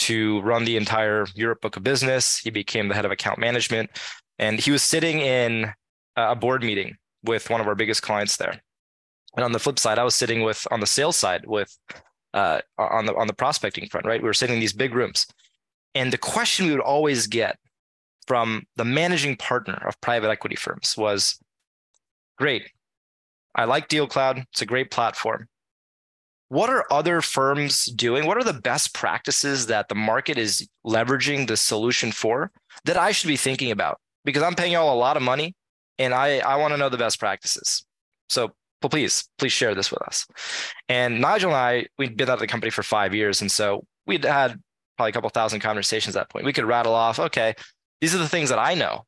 [0.00, 2.38] to run the entire Europe book of business.
[2.38, 3.90] He became the head of account management,
[4.38, 5.72] and he was sitting in
[6.16, 8.60] a board meeting with one of our biggest clients there.
[9.36, 11.76] And on the flip side, I was sitting with on the sales side with
[12.32, 14.22] uh, on the on the prospecting front, right?
[14.22, 15.26] We were sitting in these big rooms,
[15.94, 17.58] and the question we would always get
[18.26, 21.38] from the managing partner of private equity firms was,
[22.38, 22.70] "Great,
[23.54, 24.44] I like DealCloud.
[24.52, 25.48] It's a great platform.
[26.48, 28.26] What are other firms doing?
[28.26, 32.52] What are the best practices that the market is leveraging the solution for
[32.84, 33.98] that I should be thinking about?
[34.24, 35.54] Because I'm paying y'all a lot of money,
[35.98, 37.84] and I I want to know the best practices.
[38.28, 40.26] So please, please share this with us.
[40.88, 43.40] And Nigel and I, we'd been out of the company for five years.
[43.40, 44.60] And so we'd had
[44.96, 46.44] probably a couple thousand conversations at that point.
[46.44, 47.54] We could rattle off, okay,
[48.00, 49.04] these are the things that I know.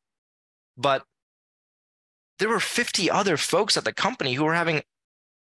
[0.77, 1.03] But
[2.39, 4.81] there were 50 other folks at the company who were having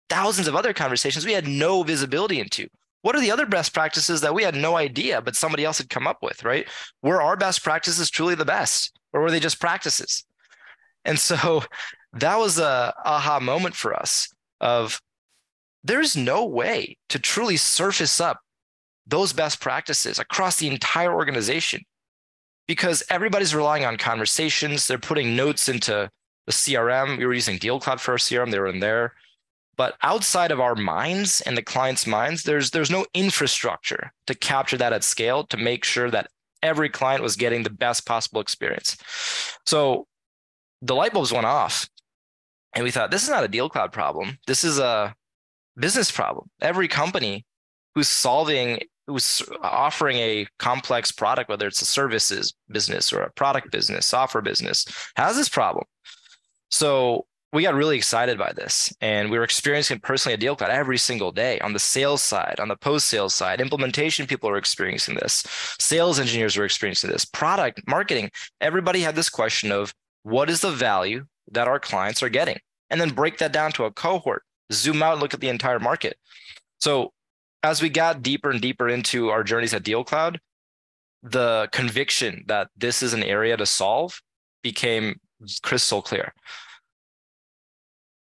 [0.09, 2.67] thousands of other conversations we had no visibility into.
[3.01, 5.89] What are the other best practices that we had no idea, but somebody else had
[5.89, 6.67] come up with, right?
[7.03, 10.25] Were our best practices truly the best, or were they just practices?
[11.03, 11.63] And so
[12.15, 14.29] that was a aha moment for us
[14.61, 15.01] of
[15.83, 18.39] there's no way to truly surface up
[19.05, 21.81] those best practices across the entire organization
[22.67, 24.87] because everybody's relying on conversations.
[24.87, 26.09] They're putting notes into
[26.47, 27.17] the CRM.
[27.17, 29.13] We were using DealCloud for our CRM, they were in there.
[29.77, 34.77] But outside of our minds and the client's minds, there's there's no infrastructure to capture
[34.77, 36.29] that at scale to make sure that
[36.63, 38.95] every client was getting the best possible experience.
[39.65, 40.07] So
[40.81, 41.89] the light bulbs went off
[42.75, 44.37] and we thought, this is not a deal cloud problem.
[44.47, 45.15] This is a
[45.77, 46.49] business problem.
[46.61, 47.45] Every company
[47.95, 53.71] who's solving, who's offering a complex product, whether it's a services business or a product
[53.71, 54.85] business, software business,
[55.15, 55.85] has this problem.
[56.69, 60.71] So we got really excited by this and we were experiencing personally a deal cloud
[60.71, 63.61] every single day on the sales side, on the post sales side.
[63.61, 65.45] Implementation people are experiencing this,
[65.79, 68.29] sales engineers were experiencing this, product, marketing.
[68.59, 72.59] Everybody had this question of what is the value that our clients are getting?
[72.89, 76.17] And then break that down to a cohort, zoom out look at the entire market.
[76.79, 77.13] So
[77.63, 80.37] as we got deeper and deeper into our journeys at DealCloud,
[81.23, 84.21] the conviction that this is an area to solve
[84.61, 85.19] became
[85.63, 86.33] crystal clear.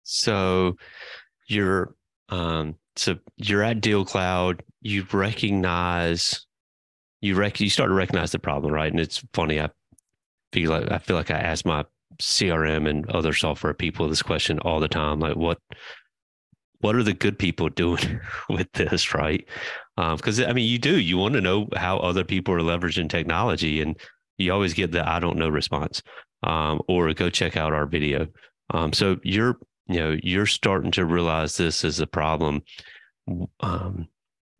[0.04, 0.76] So
[1.48, 1.94] you're
[2.30, 6.46] um so you're at DealCloud, you recognize
[7.20, 8.90] you rec you start to recognize the problem, right?
[8.90, 9.68] And it's funny, I
[10.52, 11.84] feel like I feel like I ask my
[12.18, 15.20] CRM and other software people this question all the time.
[15.20, 15.58] Like what
[16.80, 19.46] what are the good people doing with this, right?
[19.96, 20.98] Because um, I mean, you do.
[20.98, 23.98] You want to know how other people are leveraging technology, and
[24.38, 26.02] you always get the "I don't know" response,
[26.42, 28.26] um, or go check out our video.
[28.70, 32.62] Um, so you're you know you're starting to realize this is a problem
[33.60, 34.08] um,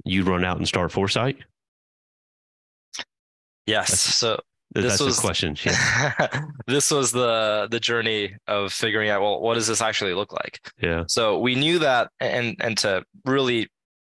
[0.04, 1.38] you run out and start foresight
[3.66, 4.40] yes that's, so
[4.72, 6.44] this that's was the question yeah.
[6.66, 10.60] this was the the journey of figuring out well what does this actually look like?
[10.80, 11.04] Yeah.
[11.08, 13.68] So we knew that and and to really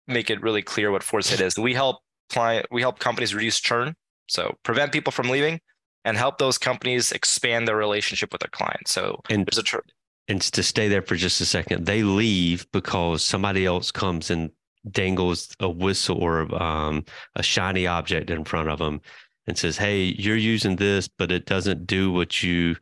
[0.07, 1.97] make it really clear what foresight is we help
[2.29, 3.95] client we help companies reduce churn
[4.27, 5.59] so prevent people from leaving
[6.05, 8.91] and help those companies expand their relationship with their clients.
[8.91, 9.79] So and there's a tr-
[10.27, 14.49] and to stay there for just a second, they leave because somebody else comes and
[14.89, 19.01] dangles a whistle or um, a shiny object in front of them
[19.47, 22.75] and says, "Hey, you're using this, but it doesn't do what you.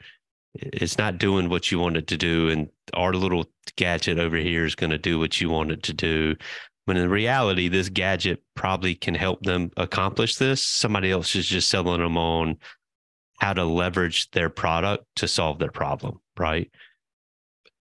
[0.55, 3.45] It's not doing what you want it to do, and our little
[3.75, 6.35] gadget over here is going to do what you want it to do."
[6.85, 10.61] When in reality, this gadget probably can help them accomplish this.
[10.61, 12.57] Somebody else is just selling them on
[13.39, 16.69] how to leverage their product to solve their problem, right?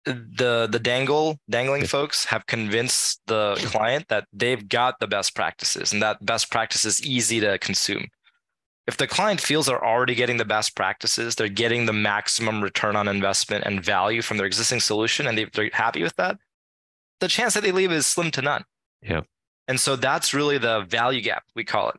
[0.05, 5.93] the the dangle dangling folks have convinced the client that they've got the best practices
[5.93, 8.07] and that best practice is easy to consume
[8.91, 12.95] if the client feels they're already getting the best practices they're getting the maximum return
[12.95, 16.37] on investment and value from their existing solution and they're happy with that
[17.19, 18.63] the chance that they leave is slim to none
[19.01, 19.21] yeah
[19.67, 21.95] and so that's really the value gap we call it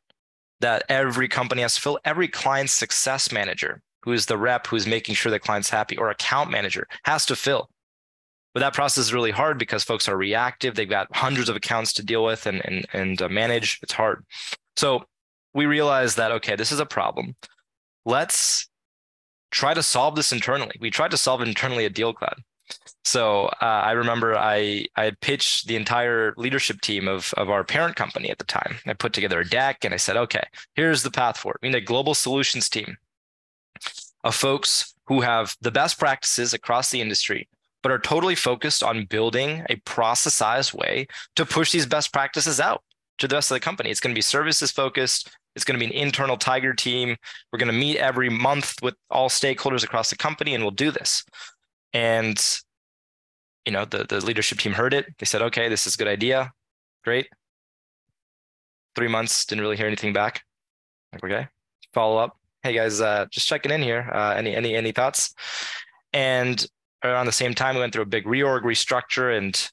[0.61, 5.15] that every company has to fill every client success manager who's the rep who's making
[5.15, 7.69] sure the client's happy or account manager has to fill
[8.55, 10.75] but that process is really hard because folks are reactive.
[10.75, 13.81] They've got hundreds of accounts to deal with and and and uh, manage.
[13.83, 14.27] It's hard.
[14.77, 15.05] So
[15.55, 17.37] we realized that okay, this is a problem.
[18.05, 18.69] Let's
[19.51, 20.77] try to solve this internally.
[20.81, 22.37] We tried to solve it internally at DealCloud.
[23.05, 27.65] So uh, I remember I I had pitched the entire leadership team of of our
[27.65, 28.79] parent company at the time.
[28.87, 31.59] I put together a deck and I said, okay, here's the path forward.
[31.63, 32.97] We need a global solutions team
[34.25, 37.49] of folks who have the best practices across the industry
[37.83, 42.83] but are totally focused on building a processized way to push these best practices out
[43.19, 43.91] to the rest of the company.
[43.91, 45.37] It's going to be services focused.
[45.55, 47.17] It's going to be an internal Tiger team.
[47.53, 50.91] We're going to meet every month with all stakeholders across the company, and we'll do
[50.91, 51.25] this.
[51.93, 52.43] And
[53.67, 55.07] you know, the the leadership team heard it.
[55.19, 56.53] They said, "Okay, this is a good idea.
[57.05, 57.29] Great."
[58.95, 60.43] Three months, didn't really hear anything back.
[61.13, 61.49] Like, okay,
[61.93, 62.37] follow up.
[62.63, 64.11] Hey guys, uh, just checking in here.
[64.13, 65.35] Uh, any any any thoughts?
[66.13, 66.65] And
[67.05, 69.71] around the same time, we went through a big reorg restructure and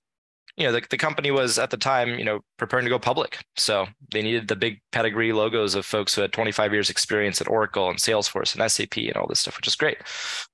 [0.57, 3.43] you know the, the company was at the time you know preparing to go public.
[3.57, 7.49] So they needed the big pedigree logos of folks who had 25 years experience at
[7.49, 9.97] oracle and salesforce and sap and all this stuff which is great.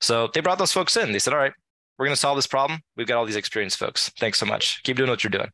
[0.02, 1.12] So they brought those folks in.
[1.12, 1.54] They said all right
[1.98, 2.82] we're going to solve this problem.
[2.98, 4.10] We've got all these experienced folks.
[4.20, 4.84] Thanks so much.
[4.84, 5.50] Keep doing what you're doing.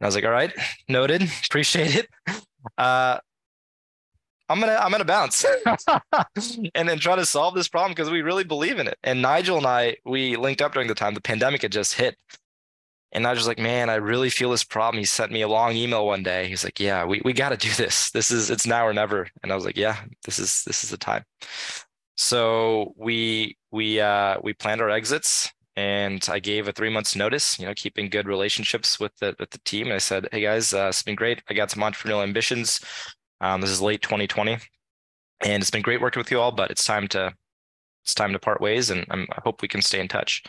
[0.00, 0.52] And i was like all right.
[0.88, 1.22] Noted.
[1.46, 2.08] Appreciate it.
[2.76, 3.18] Uh,
[4.50, 5.44] I'm gonna I'm gonna bounce
[6.74, 8.96] and then try to solve this problem because we really believe in it.
[9.02, 11.12] And Nigel and I we linked up during the time.
[11.12, 12.16] The pandemic had just hit.
[13.12, 14.98] And I was just like, man, I really feel this problem.
[14.98, 16.46] He sent me a long email one day.
[16.46, 18.10] He's like, yeah, we, we got to do this.
[18.10, 19.28] This is it's now or never.
[19.42, 21.24] And I was like, yeah, this is this is the time.
[22.16, 27.56] So we we uh we planned our exits and I gave a three months notice,
[27.56, 29.86] you know, keeping good relationships with the with the team.
[29.86, 31.40] And I said, hey guys, uh, it's been great.
[31.48, 32.80] I got some entrepreneurial ambitions.
[33.40, 34.58] Um, this is late 2020,
[35.42, 36.50] and it's been great working with you all.
[36.50, 37.32] But it's time to
[38.02, 40.42] it's time to part ways, and I'm, I hope we can stay in touch.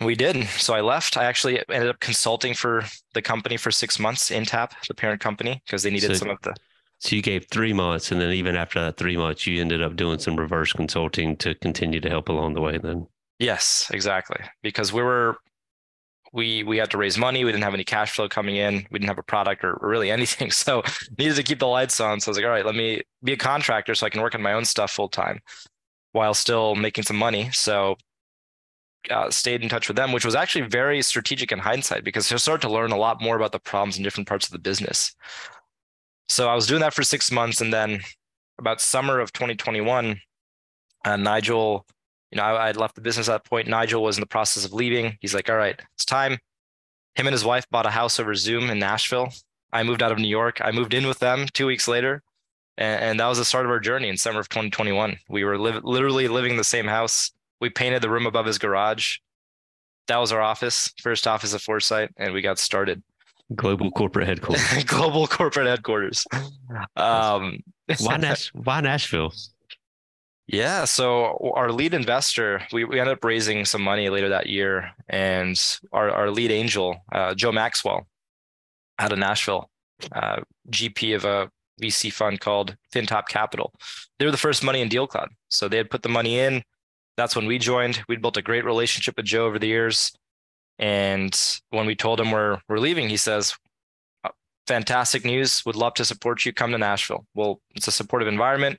[0.00, 0.46] We did.
[0.46, 1.16] So I left.
[1.16, 2.84] I actually ended up consulting for
[3.14, 6.38] the company for six months, Intapp, the parent company, because they needed so, some of
[6.42, 6.54] the.
[7.00, 9.96] So you gave three months, and then even after that three months, you ended up
[9.96, 12.78] doing some reverse consulting to continue to help along the way.
[12.78, 13.06] Then.
[13.38, 14.38] Yes, exactly.
[14.62, 15.36] Because we were
[16.32, 17.44] we we had to raise money.
[17.44, 18.86] We didn't have any cash flow coming in.
[18.90, 20.50] We didn't have a product or, really anything.
[20.58, 20.82] So
[21.18, 22.20] needed to keep the lights on.
[22.20, 24.34] So I was like, all right, let me be a contractor so I can work
[24.34, 25.40] on my own stuff full time
[26.12, 27.50] while still making some money.
[27.52, 27.96] So
[29.10, 32.36] uh, stayed in touch with them, which was actually very strategic in hindsight because I
[32.36, 35.14] started to learn a lot more about the problems in different parts of the business.
[36.28, 38.00] So I was doing that for six months, and then
[38.58, 40.20] about summer of 2021,
[41.04, 41.86] uh, Nigel,
[42.30, 43.68] you know, I had left the business at that point.
[43.68, 45.16] Nigel was in the process of leaving.
[45.20, 46.38] He's like, "All right, it's time."
[47.14, 49.32] Him and his wife bought a house over Zoom in Nashville.
[49.72, 50.60] I moved out of New York.
[50.62, 52.22] I moved in with them two weeks later,
[52.76, 55.18] and, and that was the start of our journey in summer of 2021.
[55.28, 57.32] We were li- literally living in the same house.
[57.60, 59.18] We painted the room above his garage.
[60.06, 63.02] That was our office, first office of Foresight, and we got started.
[63.54, 64.84] Global corporate headquarters.
[64.86, 66.26] Global corporate headquarters.
[66.96, 67.60] Um,
[68.00, 69.32] why, Nash- why Nashville?
[70.46, 70.84] Yeah.
[70.84, 74.90] So our lead investor, we, we ended up raising some money later that year.
[75.08, 75.58] And
[75.92, 78.06] our, our lead angel, uh, Joe Maxwell,
[78.98, 79.70] out of Nashville,
[80.12, 80.40] uh,
[80.70, 83.72] GP of a VC fund called FinTop Capital.
[84.18, 85.28] They were the first money in DealCloud.
[85.48, 86.62] So they had put the money in.
[87.18, 88.02] That's when we joined.
[88.08, 90.12] We'd built a great relationship with Joe over the years.
[90.78, 91.38] And
[91.70, 93.56] when we told him we're, we're leaving, he says,
[94.22, 94.30] uh,
[94.68, 95.66] fantastic news.
[95.66, 96.52] Would love to support you.
[96.52, 97.26] Come to Nashville.
[97.34, 98.78] Well, it's a supportive environment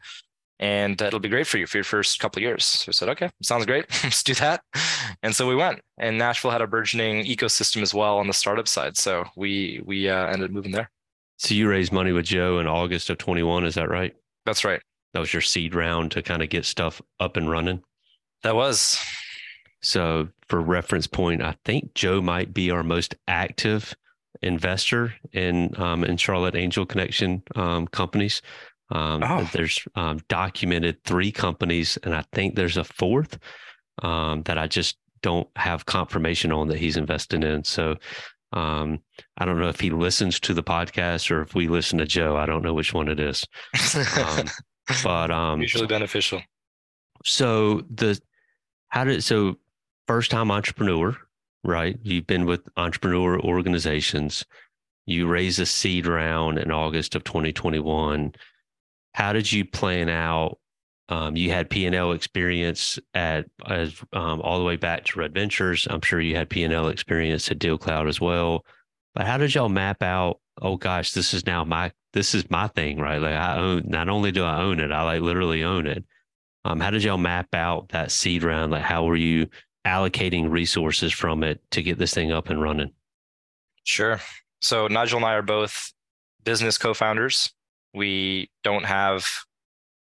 [0.59, 2.63] and it'll be great for you for your first couple of years.
[2.63, 3.85] So I said, okay, sounds great.
[4.03, 4.61] Let's do that.
[5.21, 5.81] And so we went.
[5.97, 8.95] And Nashville had a burgeoning ecosystem as well on the startup side.
[8.95, 10.89] So we we uh, ended up moving there.
[11.37, 14.15] So you raised money with Joe in August of 21, is that right?
[14.45, 14.81] That's right.
[15.13, 17.81] That was your seed round to kind of get stuff up and running.
[18.43, 18.97] That was.
[19.81, 23.95] So for reference point, I think Joe might be our most active
[24.41, 28.41] investor in um, in Charlotte Angel Connection um, companies.
[28.91, 29.49] Um, oh.
[29.53, 33.37] There's um, documented three companies, and I think there's a fourth
[34.01, 37.63] um, that I just don't have confirmation on that he's invested in.
[37.63, 37.97] So
[38.53, 38.99] um,
[39.37, 42.35] I don't know if he listens to the podcast or if we listen to Joe.
[42.35, 43.45] I don't know which one it is.
[44.17, 44.45] Um,
[45.03, 46.41] but um, usually beneficial.
[47.23, 48.19] So the
[48.89, 49.57] how did so
[50.07, 51.17] first time entrepreneur,
[51.63, 51.97] right?
[52.03, 54.45] You've been with entrepreneur organizations.
[55.05, 58.33] You raise a seed round in August of 2021
[59.13, 60.59] how did you plan out?
[61.09, 65.19] Um, you had P and L experience at as um, all the way back to
[65.19, 65.87] Red Ventures.
[65.89, 68.63] I'm sure you had P and L experience at DealCloud as well.
[69.15, 70.39] But how did y'all map out?
[70.61, 73.19] Oh gosh, this is now my this is my thing, right?
[73.19, 73.83] Like I own.
[73.87, 76.05] Not only do I own it, I like literally own it.
[76.65, 78.71] Um, how did y'all map out that seed round?
[78.71, 79.47] Like how were you
[79.85, 82.91] allocating resources from it to get this thing up and running?
[83.83, 84.19] Sure.
[84.61, 85.93] So Nigel and I are both
[86.43, 87.53] business co-founders
[87.93, 89.25] we don't have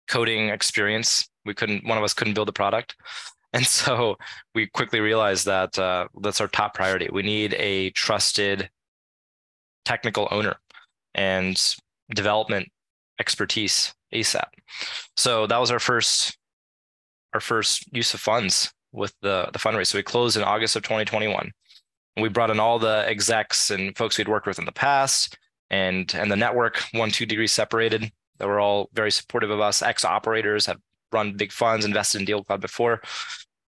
[0.07, 1.27] coding experience.
[1.45, 2.95] We couldn't, one of us couldn't build a product.
[3.51, 4.19] And so
[4.53, 7.09] we quickly realized that uh, that's our top priority.
[7.11, 8.69] We need a trusted
[9.85, 10.57] technical owner
[11.15, 11.59] and
[12.13, 12.69] development
[13.19, 14.49] expertise ASAP.
[15.17, 16.37] So that was our first
[17.33, 19.87] our first use of funds with the the fundraise.
[19.87, 21.51] So we closed in August of 2021.
[22.17, 25.37] We brought in all the execs and folks we'd worked with in the past
[25.69, 29.81] and and the network one two degrees separated that were all very supportive of us
[29.81, 30.77] ex operators have
[31.11, 33.01] run big funds invested in Deal DealCloud before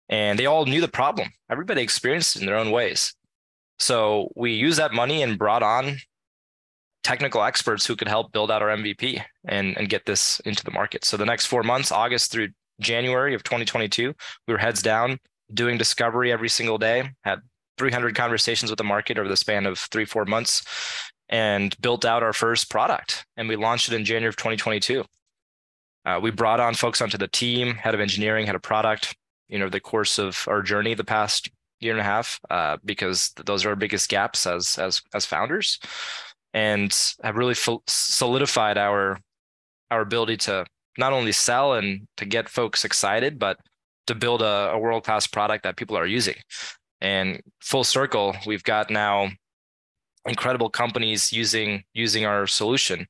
[0.09, 3.15] and they all knew the problem everybody experienced it in their own ways
[3.79, 5.97] so we used that money and brought on
[7.03, 10.71] technical experts who could help build out our mvp and and get this into the
[10.71, 12.49] market so the next four months august through
[12.81, 14.13] january of 2022
[14.49, 15.19] we were heads down
[15.53, 17.41] doing discovery every single day had
[17.79, 20.63] 300 conversations with the market over the span of three four months
[21.31, 23.25] and built out our first product.
[23.37, 25.05] And we launched it in January of 2022.
[26.05, 29.17] Uh, we brought on folks onto the team, head of engineering, head of product,
[29.49, 33.33] you know, the course of our journey the past year and a half, uh, because
[33.47, 35.79] those are our biggest gaps as as as founders,
[36.53, 37.55] and have really
[37.87, 39.19] solidified our
[39.91, 40.65] our ability to
[40.99, 43.59] not only sell and to get folks excited, but
[44.07, 46.37] to build a, a world class product that people are using.
[47.01, 49.31] And full circle, we've got now
[50.27, 53.07] incredible companies using using our solution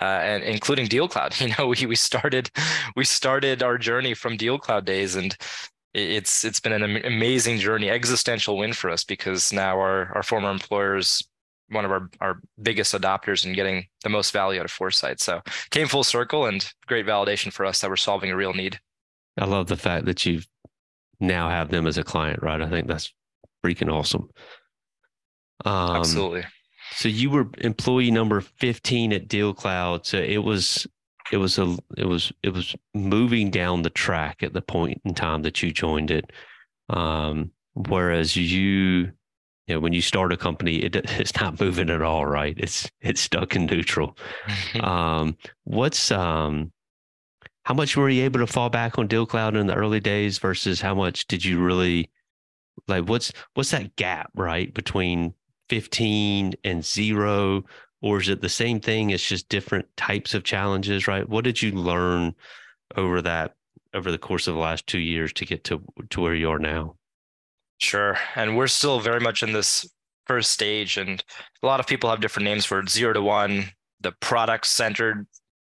[0.00, 1.40] uh, and including DealCloud.
[1.48, 2.50] You know, we we started
[2.96, 5.36] we started our journey from DealCloud days, and
[5.94, 10.50] it's it's been an amazing journey, existential win for us because now our our former
[10.50, 11.26] employers
[11.70, 15.20] one of our our biggest adopters and getting the most value out of Foresight.
[15.20, 15.40] So
[15.70, 18.78] came full circle and great validation for us that we're solving a real need.
[19.38, 20.40] I love the fact that you
[21.20, 22.60] now have them as a client, right?
[22.60, 23.12] I think that's
[23.64, 24.28] freaking awesome.
[25.64, 26.44] Um, Absolutely.
[26.92, 30.06] So you were employee number 15 at DealCloud.
[30.06, 30.86] So it was
[31.30, 35.14] it was a it was it was moving down the track at the point in
[35.14, 36.30] time that you joined it.
[36.88, 39.12] Um, whereas you
[39.68, 42.90] you know when you start a company it, it's not moving at all right it's
[43.00, 44.16] it's stuck in neutral
[44.80, 46.72] um, what's um
[47.68, 50.80] how much were you able to fall back on DealCloud in the early days versus
[50.80, 52.10] how much did you really
[52.88, 54.72] Like what's what's that gap, right?
[54.72, 55.34] Between
[55.68, 57.64] 15 and zero,
[58.00, 59.10] or is it the same thing?
[59.10, 61.28] It's just different types of challenges, right?
[61.28, 62.34] What did you learn
[62.96, 63.54] over that
[63.94, 66.58] over the course of the last two years to get to to where you are
[66.58, 66.96] now?
[67.78, 68.18] Sure.
[68.34, 69.88] And we're still very much in this
[70.26, 70.96] first stage.
[70.96, 71.22] And
[71.62, 73.70] a lot of people have different names for it zero to one,
[74.00, 75.26] the product centered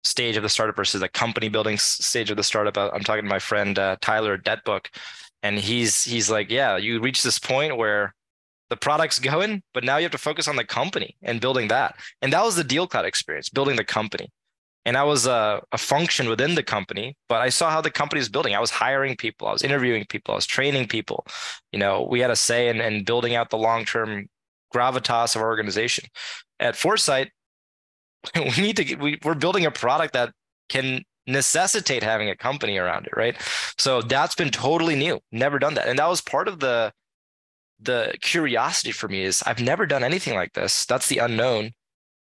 [0.03, 2.77] stage of the startup versus the company building stage of the startup.
[2.77, 4.87] I'm talking to my friend uh, Tyler at Debtbook,
[5.43, 8.13] and he's he's like, yeah, you reach this point where
[8.69, 11.95] the product's going, but now you have to focus on the company and building that.
[12.21, 14.31] And that was the DealCloud experience, building the company
[14.85, 18.21] and I was a, a function within the company, but I saw how the company
[18.21, 18.53] is building.
[18.53, 21.25] I was hiring people, I was interviewing people, I was training people.
[21.71, 24.27] You know, we had a say in, in building out the long term
[24.73, 26.07] gravitas of our organization.
[26.59, 27.31] At Foresight,
[28.35, 30.31] we need to we, we're building a product that
[30.69, 33.35] can necessitate having a company around it, right?
[33.79, 35.19] So that's been totally new.
[35.31, 36.91] Never done that, and that was part of the
[37.79, 40.85] the curiosity for me is I've never done anything like this.
[40.85, 41.71] That's the unknown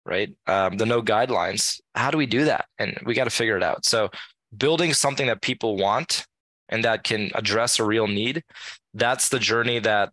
[0.09, 0.33] right?
[0.47, 1.79] Um, the no guidelines.
[1.95, 2.65] How do we do that?
[2.79, 3.85] And we got to figure it out.
[3.85, 4.09] So
[4.57, 6.25] building something that people want
[6.67, 8.43] and that can address a real need,
[8.93, 10.11] that's the journey that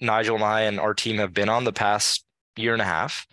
[0.00, 2.24] Nigel and I and our team have been on the past
[2.56, 3.26] year and a half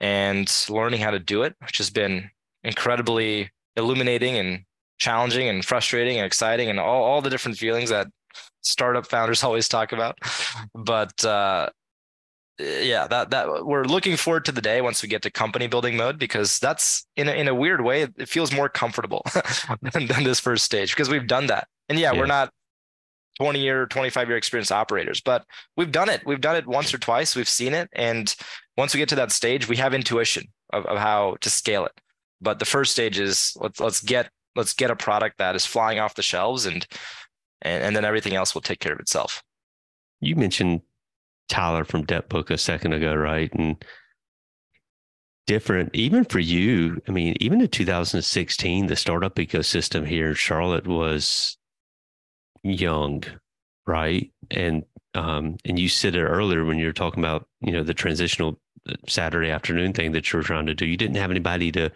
[0.00, 2.30] and learning how to do it, which has been
[2.64, 4.64] incredibly illuminating and
[4.98, 8.08] challenging and frustrating and exciting and all, all the different feelings that
[8.62, 10.18] startup founders always talk about.
[10.74, 11.70] But uh,
[12.58, 15.96] yeah, that that we're looking forward to the day once we get to company building
[15.96, 19.24] mode because that's in a, in a weird way it feels more comfortable
[19.92, 21.68] than, than this first stage because we've done that.
[21.88, 22.50] And yeah, yeah, we're not
[23.38, 25.44] 20 year, 25 year experience operators, but
[25.76, 26.26] we've done it.
[26.26, 27.36] We've done it once or twice.
[27.36, 28.34] We've seen it, and
[28.76, 32.00] once we get to that stage, we have intuition of, of how to scale it.
[32.40, 36.00] But the first stage is let's let's get let's get a product that is flying
[36.00, 36.86] off the shelves and
[37.62, 39.42] and, and then everything else will take care of itself.
[40.20, 40.82] You mentioned
[41.48, 43.52] Tyler from Debtbook a second ago, right?
[43.54, 43.82] And
[45.46, 47.00] different, even for you.
[47.08, 51.56] I mean, even in 2016, the startup ecosystem here in Charlotte was
[52.62, 53.24] young,
[53.86, 54.30] right?
[54.50, 54.84] And
[55.14, 58.60] um, and you said it earlier when you were talking about you know the transitional
[58.88, 60.86] uh, Saturday afternoon thing that you were trying to do.
[60.86, 61.90] You didn't have anybody to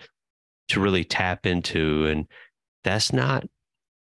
[0.68, 2.26] to really tap into, and
[2.84, 3.44] that's not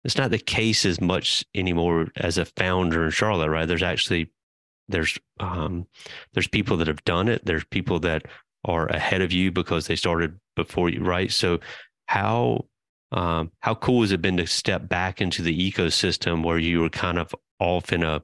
[0.03, 3.65] it's not the case as much anymore as a founder in Charlotte, right?
[3.65, 4.29] There's actually
[4.87, 5.87] there's um,
[6.33, 7.45] there's people that have done it.
[7.45, 8.25] There's people that
[8.65, 11.31] are ahead of you because they started before you, right?
[11.31, 11.59] So
[12.07, 12.65] how
[13.11, 16.89] um, how cool has it been to step back into the ecosystem where you were
[16.89, 18.21] kind of off in a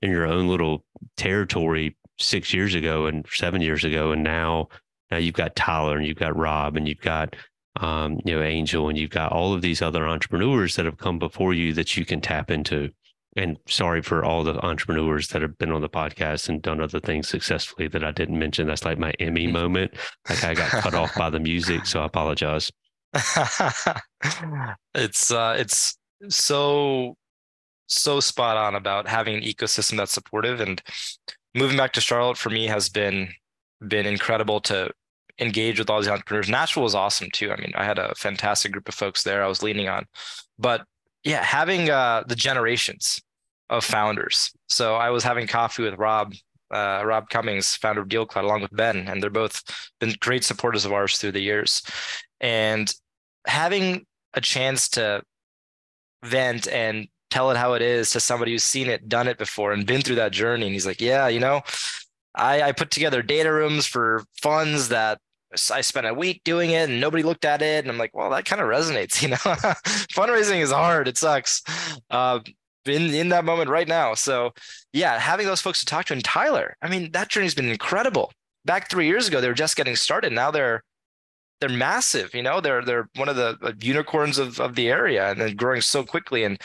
[0.00, 0.84] in your own little
[1.16, 4.68] territory six years ago and seven years ago, and now
[5.10, 7.34] now you've got Tyler and you've got Rob and you've got
[7.80, 11.18] um, you know Angel and you've got all of these other entrepreneurs that have come
[11.18, 12.90] before you that you can tap into
[13.36, 17.00] and sorry for all the entrepreneurs that have been on the podcast and done other
[17.00, 18.66] things successfully that I didn't mention.
[18.66, 19.92] That's like my Emmy moment.
[20.28, 22.70] Like I got cut off by the music, so I apologize.
[24.94, 25.96] it's uh, it's
[26.28, 27.16] so
[27.86, 30.82] so spot on about having an ecosystem that's supportive and
[31.54, 33.28] moving back to Charlotte for me has been
[33.86, 34.90] been incredible to
[35.38, 36.48] engage with all these entrepreneurs.
[36.48, 37.50] Nashville was awesome too.
[37.52, 40.06] I mean, I had a fantastic group of folks there I was leaning on,
[40.58, 40.84] but
[41.24, 43.20] yeah, having uh, the generations
[43.70, 44.52] of founders.
[44.68, 46.34] So I was having coffee with Rob,
[46.70, 49.62] uh, Rob Cummings, founder of DealCloud, along with Ben, and they're both
[50.00, 51.82] been great supporters of ours through the years.
[52.40, 52.92] And
[53.46, 55.22] having a chance to
[56.24, 59.72] vent and tell it how it is to somebody who's seen it, done it before,
[59.72, 60.66] and been through that journey.
[60.66, 61.62] And he's like, "Yeah, you know,
[62.34, 65.18] I, I put together data rooms for funds that
[65.70, 67.84] I spent a week doing it and nobody looked at it.
[67.84, 69.36] And I'm like, well, that kind of resonates, you know.
[69.36, 71.08] Fundraising is hard.
[71.08, 71.62] It sucks.
[72.10, 72.40] Uh,
[72.86, 74.14] in in that moment right now.
[74.14, 74.52] So
[74.92, 78.32] yeah, having those folks to talk to and Tyler, I mean, that journey's been incredible.
[78.64, 80.32] Back three years ago, they were just getting started.
[80.32, 80.82] Now they're
[81.60, 85.40] they're massive, you know, they're they're one of the unicorns of, of the area and
[85.40, 86.44] then growing so quickly.
[86.44, 86.60] And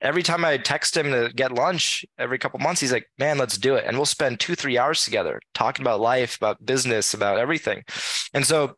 [0.00, 3.58] every time I text him to get lunch every couple months, he's like, man, let's
[3.58, 3.84] do it.
[3.86, 7.84] And we'll spend two, three hours together talking about life, about business, about everything.
[8.32, 8.76] And so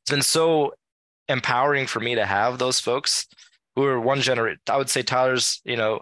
[0.00, 0.74] it's been so
[1.28, 3.26] empowering for me to have those folks
[3.76, 4.60] who are one generation.
[4.68, 6.00] I would say Tyler's, you know,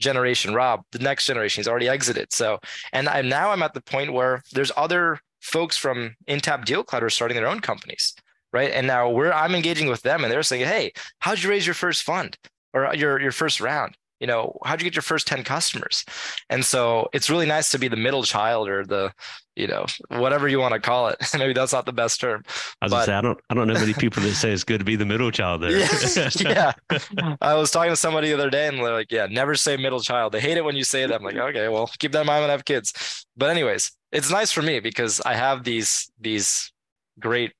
[0.00, 2.32] generation, Rob, the next generation, he's already exited.
[2.32, 2.58] So,
[2.92, 7.10] and I'm now I'm at the point where there's other folks from Intapp DealCloud are
[7.10, 8.14] starting their own companies.
[8.52, 8.70] Right.
[8.70, 11.74] And now we're I'm engaging with them and they're saying, Hey, how'd you raise your
[11.74, 12.38] first fund
[12.72, 13.96] or your your first round?
[14.24, 16.02] You know how'd you get your first 10 customers
[16.48, 19.12] and so it's really nice to be the middle child or the
[19.54, 22.42] you know whatever you want to call it maybe that's not the best term
[22.80, 23.04] I was but...
[23.04, 25.04] say I don't I don't know many people that say it's good to be the
[25.04, 25.78] middle child there.
[25.78, 26.30] yeah,
[26.90, 27.36] yeah.
[27.42, 30.00] I was talking to somebody the other day and they're like, yeah, never say middle
[30.00, 30.32] child.
[30.32, 31.14] They hate it when you say that.
[31.14, 33.26] I'm like, okay, well, keep that in mind when I have kids.
[33.36, 36.72] But anyways, it's nice for me because I have these these
[37.20, 37.52] great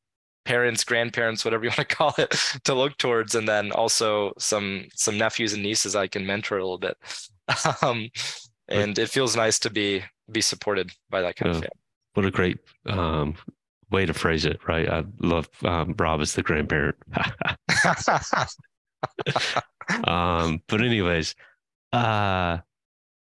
[0.45, 2.31] parents, grandparents, whatever you want to call it,
[2.65, 6.63] to look towards, and then also some some nephews and nieces I can mentor a
[6.63, 6.97] little bit.
[7.83, 8.09] Um,
[8.69, 11.69] and it feels nice to be be supported by that kind of family.
[12.15, 13.35] What a great um,
[13.91, 14.89] way to phrase it, right?
[14.89, 16.97] I love um, Rob as the grandparent.
[20.05, 21.35] um, but anyways,
[21.93, 22.59] uh,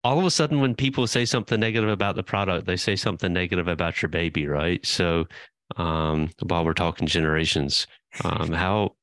[0.04, 3.32] all of a sudden, when people say something negative about the product, they say something
[3.32, 4.84] negative about your baby, right?
[4.86, 5.26] So,
[5.76, 7.86] um, while we're talking generations,
[8.24, 8.96] um, how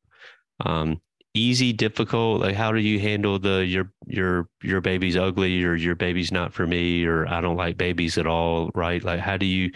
[0.65, 1.01] um,
[1.33, 5.95] easy, difficult, like how do you handle the your your your baby's ugly or your
[5.95, 9.03] baby's not for me or I don't like babies at all, right?
[9.03, 9.71] Like how do you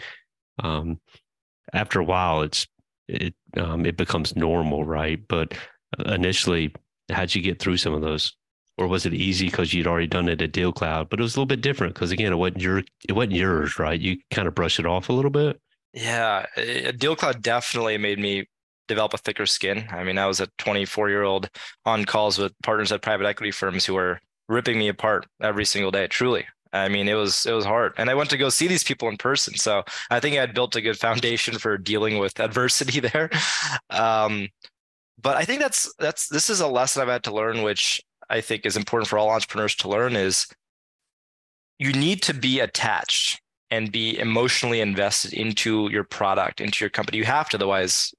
[0.62, 1.00] um,
[1.72, 2.66] after a while it's
[3.08, 5.20] it um, it becomes normal, right?
[5.28, 5.54] But
[6.06, 6.74] initially,
[7.10, 8.34] how'd you get through some of those?
[8.78, 11.10] Or was it easy because you'd already done it at DealCloud?
[11.10, 12.78] But it was a little bit different because again, it wasn't your
[13.08, 14.00] it wasn't yours, right?
[14.00, 15.60] You kind of brush it off a little bit.
[15.92, 18.46] Yeah, DealCloud definitely made me
[18.86, 19.86] develop a thicker skin.
[19.90, 21.50] I mean, I was a 24 year old
[21.84, 25.90] on calls with partners at private equity firms who were ripping me apart every single
[25.90, 26.06] day.
[26.06, 28.84] Truly, I mean, it was it was hard, and I went to go see these
[28.84, 29.56] people in person.
[29.56, 33.30] So I think I had built a good foundation for dealing with adversity there.
[33.90, 34.48] Um,
[35.20, 38.40] but I think that's that's this is a lesson I've had to learn, which I
[38.40, 40.16] think is important for all entrepreneurs to learn.
[40.16, 40.46] Is
[41.78, 43.40] you need to be attached
[43.70, 47.18] and be emotionally invested into your product, into your company.
[47.18, 48.12] You have to, otherwise,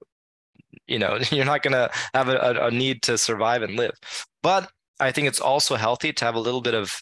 [0.88, 3.94] you know, you're not going to have a, a need to survive and live.
[4.42, 7.02] But I think it's also healthy to have a little bit of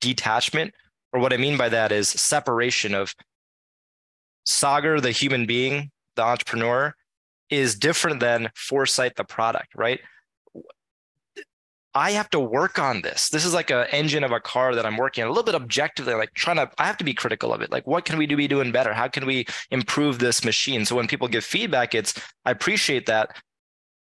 [0.00, 0.74] detachment,
[1.12, 3.14] or what I mean by that is separation of
[4.44, 6.94] Sagar, the human being, the entrepreneur,
[7.50, 10.00] is different than Foresight, the product, right?
[11.96, 13.30] I have to work on this.
[13.30, 15.54] This is like an engine of a car that I'm working on a little bit
[15.54, 17.72] objectively, like trying to, I have to be critical of it.
[17.72, 18.92] Like, what can we do be doing better?
[18.92, 20.84] How can we improve this machine?
[20.84, 22.12] So when people give feedback, it's,
[22.44, 23.34] I appreciate that.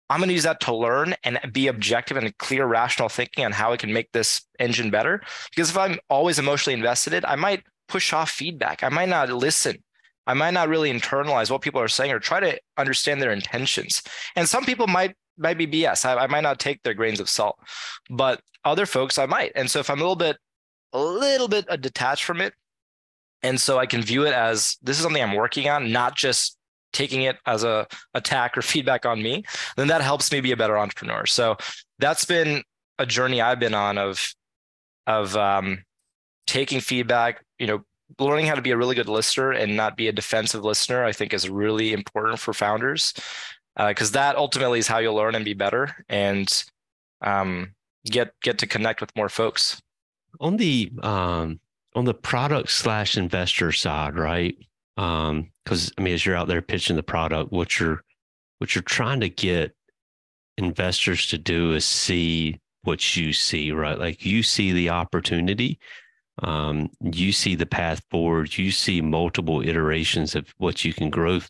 [0.09, 3.53] I'm going to use that to learn and be objective and clear, rational thinking on
[3.53, 5.21] how I can make this engine better.
[5.55, 8.83] Because if I'm always emotionally invested, I might push off feedback.
[8.83, 9.77] I might not listen.
[10.25, 14.03] I might not really internalize what people are saying or try to understand their intentions.
[14.35, 16.05] And some people might might be BS.
[16.05, 17.59] I, I might not take their grains of salt,
[18.09, 19.51] but other folks I might.
[19.55, 20.37] And so if I'm a little bit,
[20.93, 22.53] a little bit detached from it,
[23.43, 26.57] and so I can view it as this is something I'm working on, not just
[26.93, 29.43] taking it as a attack or feedback on me,
[29.75, 31.25] then that helps me be a better entrepreneur.
[31.25, 31.57] So
[31.99, 32.63] that's been
[32.99, 34.33] a journey I've been on of
[35.05, 35.83] of um,
[36.47, 37.81] taking feedback, you know,
[38.19, 41.05] learning how to be a really good listener and not be a defensive listener.
[41.05, 43.13] I think is really important for founders
[43.77, 46.65] because uh, that ultimately is how you'll learn and be better and
[47.21, 47.73] um,
[48.05, 49.81] get get to connect with more folks.
[50.39, 51.59] On the um,
[51.95, 54.55] on the product slash investor side, right?
[54.97, 58.03] Um, because I mean, as you're out there pitching the product, what you're
[58.59, 59.75] what you're trying to get
[60.57, 63.99] investors to do is see what you see, right?
[63.99, 65.77] Like you see the opportunity,
[66.41, 71.41] um, you see the path forward, you see multiple iterations of what you can grow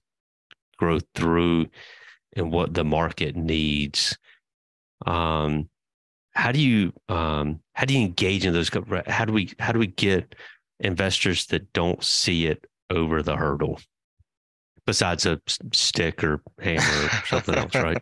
[0.77, 1.67] grow through
[2.37, 4.17] and what the market needs.
[5.05, 5.69] Um,
[6.31, 8.69] how do you um, how do you engage in those?
[9.07, 10.35] How do we how do we get
[10.79, 13.79] investors that don't see it over the hurdle?
[14.87, 15.39] besides a
[15.73, 18.01] stick or hammer or something else, right?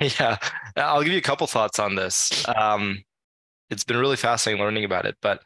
[0.00, 0.36] Yeah,
[0.76, 2.46] I'll give you a couple thoughts on this.
[2.48, 3.02] Um,
[3.70, 5.40] it's been really fascinating learning about it, but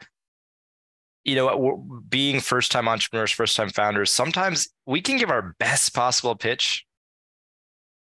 [1.23, 5.95] you know, being first time entrepreneurs, first time founders, sometimes we can give our best
[5.95, 6.85] possible pitch,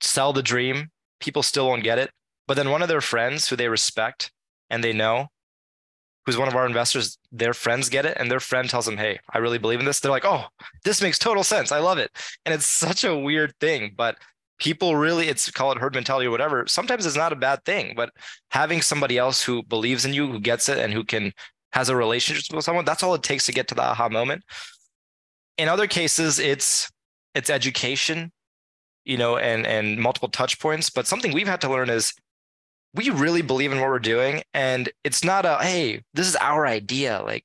[0.00, 0.90] sell the dream,
[1.20, 2.10] people still won't get it.
[2.46, 4.32] But then one of their friends who they respect
[4.68, 5.28] and they know
[6.26, 9.20] who's one of our investors, their friends get it, and their friend tells them, "Hey,
[9.32, 10.46] I really believe in this." They're like, "Oh,
[10.84, 11.72] this makes total sense.
[11.72, 12.10] I love it."
[12.44, 14.16] And it's such a weird thing, but
[14.60, 17.94] people really it's call it herd mentality or whatever sometimes it's not a bad thing
[17.96, 18.10] but
[18.50, 21.32] having somebody else who believes in you who gets it and who can
[21.72, 24.44] has a relationship with someone that's all it takes to get to the aha moment
[25.56, 26.90] in other cases it's
[27.34, 28.30] it's education
[29.10, 32.14] you know and and multiple touch points but something we've had to learn is
[32.94, 36.64] we really believe in what we're doing and it's not a hey this is our
[36.64, 37.44] idea like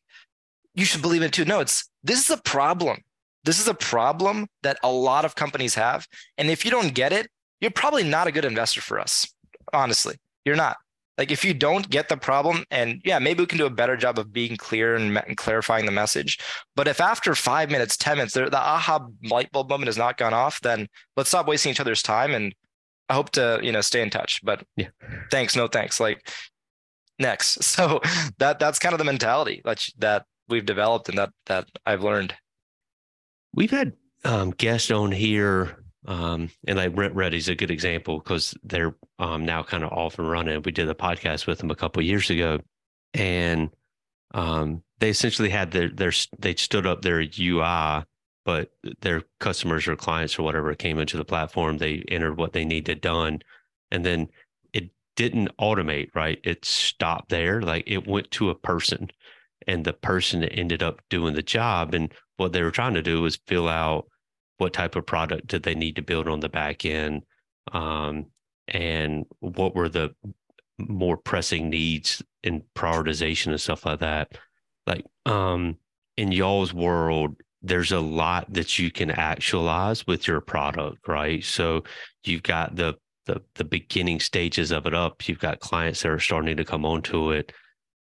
[0.75, 1.45] you should believe it too.
[1.45, 3.01] No it's this is a problem.
[3.45, 6.07] This is a problem that a lot of companies have
[6.37, 9.27] and if you don't get it you're probably not a good investor for us
[9.73, 10.17] honestly.
[10.45, 10.77] You're not
[11.17, 13.95] Like if you don't get the problem, and yeah, maybe we can do a better
[13.95, 16.39] job of being clear and, and clarifying the message.
[16.75, 20.33] But if after five minutes, 10 minutes, the aha light bulb moment has not gone
[20.33, 22.33] off, then let's stop wasting each other's time.
[22.33, 22.53] And
[23.07, 24.41] I hope to, you know, stay in touch.
[24.43, 24.89] But yeah,
[25.31, 25.99] thanks, no thanks.
[25.99, 26.29] Like
[27.19, 27.63] next.
[27.75, 28.01] So
[28.37, 32.33] that that's kind of the mentality that that we've developed and that that I've learned.
[33.53, 33.93] We've had
[34.23, 39.45] um, guests on here um, and like Rent Ready's a good example because they're um,
[39.45, 40.61] now kind of off and running.
[40.63, 42.59] We did a podcast with them a couple years ago,
[43.13, 43.69] and
[44.33, 48.03] um, they essentially had their their they stood up their UI,
[48.45, 51.77] but their customers or clients or whatever came into the platform.
[51.77, 53.39] They entered what they needed done,
[53.89, 54.27] and then
[54.73, 56.09] it didn't automate.
[56.13, 57.61] Right, it stopped there.
[57.61, 59.09] Like it went to a person,
[59.67, 61.95] and the person ended up doing the job.
[61.95, 64.05] And what they were trying to do was fill out
[64.57, 67.23] what type of product did they need to build on the back end
[67.71, 68.27] um,
[68.67, 70.13] and what were the
[70.77, 74.37] more pressing needs in prioritization and stuff like that.
[74.85, 75.77] Like um,
[76.17, 81.43] in y'all's world there's a lot that you can actualize with your product right?
[81.43, 81.83] So
[82.23, 82.95] you've got the
[83.25, 85.27] the, the beginning stages of it up.
[85.27, 87.51] You've got clients that are starting to come onto it.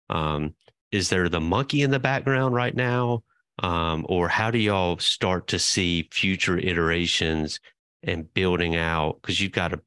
[0.09, 0.55] Um,
[0.91, 3.23] is there the monkey in the background right now
[3.61, 7.59] um, or how do y'all start to see future iterations
[8.03, 9.19] and building out?
[9.21, 9.79] Because you've got a,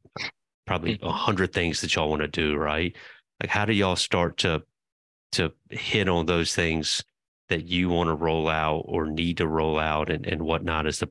[0.67, 1.07] probably mm-hmm.
[1.07, 2.97] a hundred things that y'all want to do right?
[3.43, 4.63] Like how do y'all start to
[5.33, 7.03] to hit on those things
[7.49, 11.01] that you want to roll out or need to roll out and, and whatnot as
[11.01, 11.11] the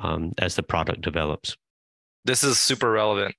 [0.00, 1.56] um, as the product develops?
[2.24, 3.34] This is super relevant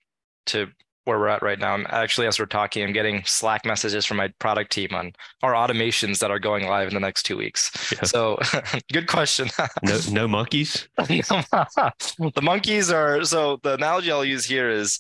[0.48, 0.68] to
[1.10, 1.74] where we're at right now.
[1.74, 5.54] I'm actually, as we're talking, I'm getting Slack messages from my product team on our
[5.54, 7.72] automations that are going live in the next two weeks.
[7.92, 8.04] Yeah.
[8.04, 8.40] So,
[8.94, 9.50] good question.
[9.84, 10.88] no, no monkeys.
[10.98, 13.60] the monkeys are so.
[13.64, 15.00] The analogy I'll use here is,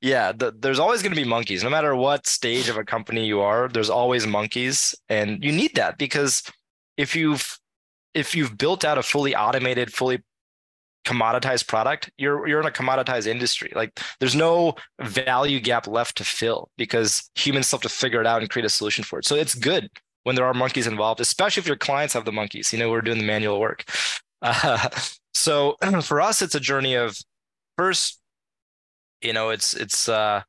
[0.00, 3.26] yeah, the, there's always going to be monkeys, no matter what stage of a company
[3.26, 3.68] you are.
[3.68, 6.42] There's always monkeys, and you need that because
[6.96, 7.58] if you've
[8.14, 10.22] if you've built out a fully automated, fully
[11.04, 13.72] commoditized product, you're you're in a commoditized industry.
[13.74, 18.26] Like there's no value gap left to fill because humans still have to figure it
[18.26, 19.24] out and create a solution for it.
[19.24, 19.90] So it's good
[20.24, 22.72] when there are monkeys involved, especially if your clients have the monkeys.
[22.72, 23.84] You know, we're doing the manual work.
[24.42, 24.88] Uh,
[25.34, 27.14] so for us, it's a journey of
[27.76, 28.18] first,
[29.20, 30.40] you know, it's it's uh,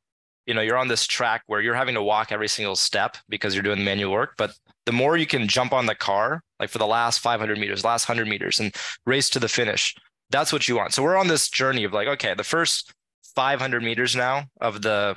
[0.46, 3.54] you know, you're on this track where you're having to walk every single step because
[3.54, 4.34] you're doing manual work.
[4.36, 4.52] But
[4.86, 8.08] the more you can jump on the car, like for the last 500 meters, last
[8.08, 8.74] 100 meters, and
[9.06, 9.94] race to the finish,
[10.32, 10.92] that's what you want.
[10.92, 12.92] So we're on this journey of like, okay, the first
[13.36, 15.16] 500 meters now of the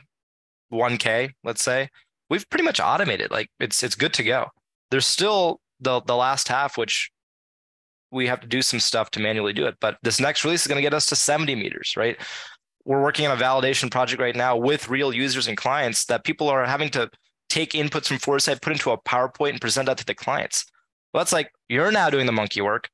[0.72, 1.89] 1K, let's say,
[2.30, 3.32] we've pretty much automated.
[3.32, 4.47] Like it's it's good to go.
[4.91, 7.11] There's still the the last half, which
[8.11, 9.76] we have to do some stuff to manually do it.
[9.82, 12.18] But this next release is going to get us to 70 meters, right?
[12.86, 16.47] We're working on a validation project right now with real users and clients that people
[16.47, 17.09] are having to
[17.49, 20.66] take inputs from Foresight, put into a PowerPoint, and present that to the clients.
[21.13, 22.89] Well, that's like you're now doing the monkey work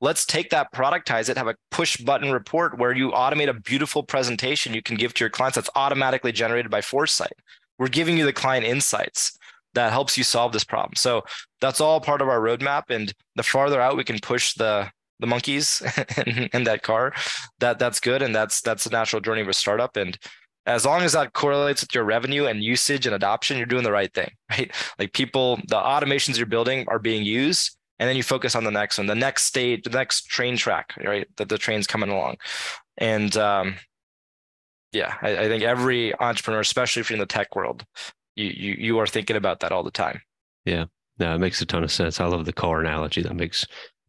[0.00, 4.02] let's take that productize it have a push button report where you automate a beautiful
[4.02, 7.32] presentation you can give to your clients that's automatically generated by foresight.
[7.78, 9.36] We're giving you the client insights
[9.74, 10.94] that helps you solve this problem.
[10.96, 11.24] So
[11.60, 14.90] that's all part of our roadmap and the farther out we can push the
[15.20, 15.80] the monkeys
[16.26, 17.14] in, in that car
[17.60, 19.96] that that's good and that's that's the natural journey of a startup.
[19.96, 20.18] And
[20.66, 23.92] as long as that correlates with your revenue and usage and adoption you're doing the
[23.92, 24.72] right thing right?
[24.98, 28.70] Like people the automations you're building are being used and then you focus on the
[28.70, 31.26] next one, the next stage, the next train track, right?
[31.36, 32.36] That the train's coming along,
[32.98, 33.76] and um,
[34.92, 37.84] yeah, I, I, think every entrepreneur, especially if you're in the tech world,
[38.36, 40.20] you you you are thinking about that all the time.
[40.64, 40.86] Yeah,
[41.18, 42.20] no, it makes a ton of sense.
[42.20, 43.22] I love the car analogy.
[43.22, 43.66] That makes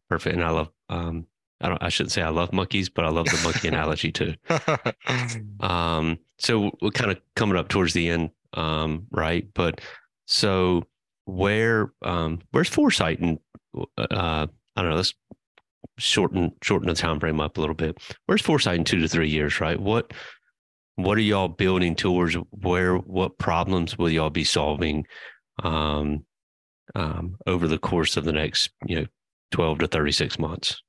[0.08, 0.70] perfect, and I love.
[0.88, 1.26] Um,
[1.60, 1.82] I don't.
[1.82, 4.34] I shouldn't say I love monkeys, but I love the monkey analogy too.
[5.60, 9.48] Um, so we're kind of coming up towards the end, um, right?
[9.54, 9.80] But
[10.26, 10.84] so
[11.24, 13.38] where um, where's foresight and
[13.98, 14.46] uh,
[14.76, 15.14] I don't know, let's
[15.98, 17.98] shorten shorten the time frame up a little bit.
[18.26, 19.80] Where's foresight in two to three years, right?
[19.80, 20.12] What
[20.96, 22.34] what are y'all building towards?
[22.50, 25.06] Where what problems will y'all be solving
[25.62, 26.24] um,
[26.94, 29.06] um, over the course of the next you know
[29.50, 30.82] twelve to thirty six months?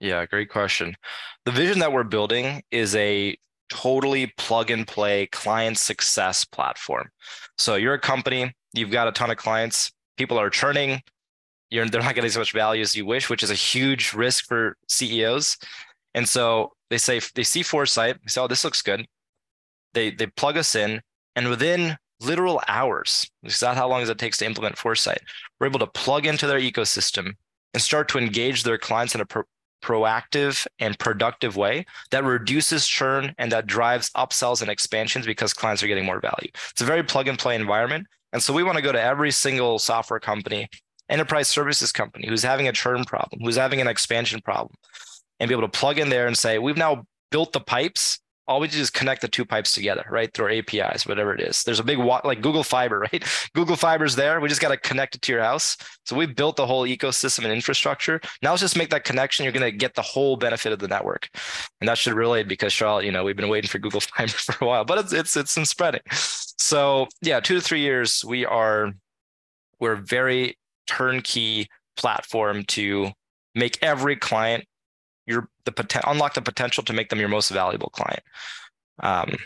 [0.00, 0.96] Yeah, great question.
[1.44, 3.36] The vision that we're building is a
[3.70, 7.08] totally plug and play client success platform.
[7.56, 11.00] So you're a company, you've got a ton of clients, people are churning,
[11.72, 14.44] you're they're not getting as much value as you wish, which is a huge risk
[14.46, 15.56] for CEOs.
[16.14, 19.06] And so they say they see foresight, they say, "Oh, this looks good."
[19.94, 21.00] They they plug us in,
[21.34, 25.22] and within literal hours, is that how long it takes to implement foresight?
[25.58, 27.32] We're able to plug into their ecosystem
[27.74, 29.26] and start to engage their clients in a
[29.82, 35.82] proactive, and productive way that reduces churn and that drives upsells and expansions because clients
[35.82, 36.48] are getting more value.
[36.70, 38.06] It's a very plug and play environment.
[38.32, 40.68] And so we want to go to every single software company,
[41.08, 44.74] enterprise services company who's having a churn problem, who's having an expansion problem,
[45.40, 48.60] and be able to plug in there and say, we've now built the pipes all
[48.60, 50.32] we do is connect the two pipes together, right?
[50.32, 51.62] Through our APIs, whatever it is.
[51.62, 53.24] There's a big like Google Fiber, right?
[53.54, 54.40] Google Fiber's there.
[54.40, 55.76] We just got to connect it to your house.
[56.04, 58.20] So we've built the whole ecosystem and infrastructure.
[58.42, 59.44] Now let's just make that connection.
[59.44, 61.28] You're going to get the whole benefit of the network,
[61.80, 64.64] and that should relate because Charlotte, you know, we've been waiting for Google Fiber for
[64.64, 66.02] a while, but it's it's it's in spreading.
[66.10, 68.92] So yeah, two to three years, we are
[69.78, 73.10] we're very turnkey platform to
[73.54, 74.64] make every client
[75.26, 78.22] your the potential unlock the potential to make them your most valuable client.
[79.00, 79.36] Um,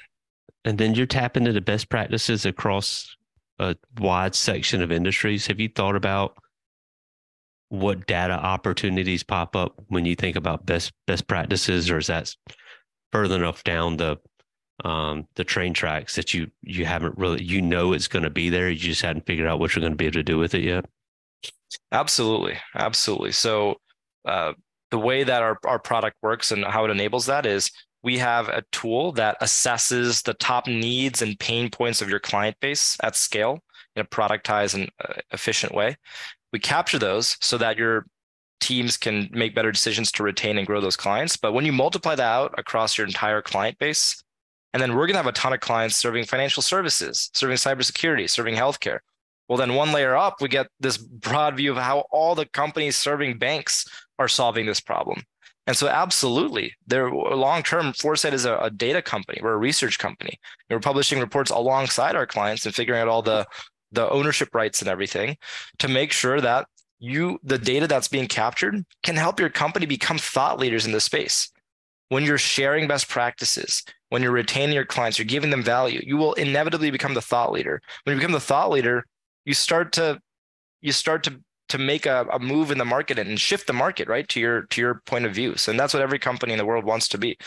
[0.65, 3.17] and then you're tapping into best practices across
[3.59, 5.47] a wide section of industries.
[5.47, 6.37] Have you thought about
[7.69, 12.35] what data opportunities pop up when you think about best best practices, or is that
[13.13, 14.17] further enough down the
[14.85, 18.51] um, the train tracks that you you haven't really you know it's going to be
[18.51, 20.55] there, you just hadn't figured out what you're going to be able to do with
[20.55, 20.85] it yet?
[21.93, 23.33] Absolutely, absolutely.
[23.33, 23.77] So
[24.25, 24.53] uh,
[24.91, 27.71] the way that our, our product works and how it enables that is
[28.03, 32.57] we have a tool that assesses the top needs and pain points of your client
[32.61, 33.61] base at scale
[33.97, 35.97] in a productized and uh, efficient way.
[36.53, 38.07] We capture those so that your
[38.61, 41.37] teams can make better decisions to retain and grow those clients.
[41.37, 44.23] But when you multiply that out across your entire client base,
[44.73, 48.29] and then we're going to have a ton of clients serving financial services, serving cybersecurity,
[48.29, 48.99] serving healthcare.
[49.49, 52.97] Well, then one layer up, we get this broad view of how all the companies
[52.97, 53.85] serving banks
[54.19, 55.23] are solving this problem.
[55.67, 59.41] And so, absolutely, there long term, Foresight is a, a, data company.
[59.43, 60.39] We're a research company.
[60.71, 63.47] We're publishing reports alongside our clients and figuring out all the
[63.93, 65.37] the ownership rights and everything
[65.79, 66.67] to make sure that
[66.99, 71.01] you the data that's being captured can help your company become thought leaders in the
[71.01, 71.51] space.
[72.09, 76.17] When you're sharing best practices, when you're retaining your clients, you're giving them value, you
[76.17, 77.81] will inevitably become the thought leader.
[78.05, 79.05] When you become the thought leader,
[79.47, 80.21] you start to
[80.83, 84.09] you start to to make a, a move in the market and shift the market
[84.09, 85.57] right to your to your point of view.
[85.57, 87.39] So and that's what every company in the world wants to be.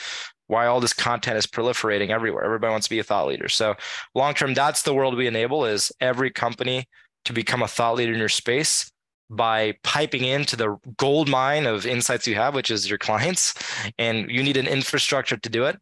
[0.48, 2.44] Why all this content is proliferating everywhere.
[2.44, 3.48] Everybody wants to be a thought leader.
[3.48, 3.76] So
[4.16, 6.88] long term that's the world we enable is every company
[7.26, 8.92] to become a thought leader in your space
[9.30, 13.54] by piping into the gold mine of insights you have which is your clients.
[14.00, 15.78] And you need an infrastructure to do it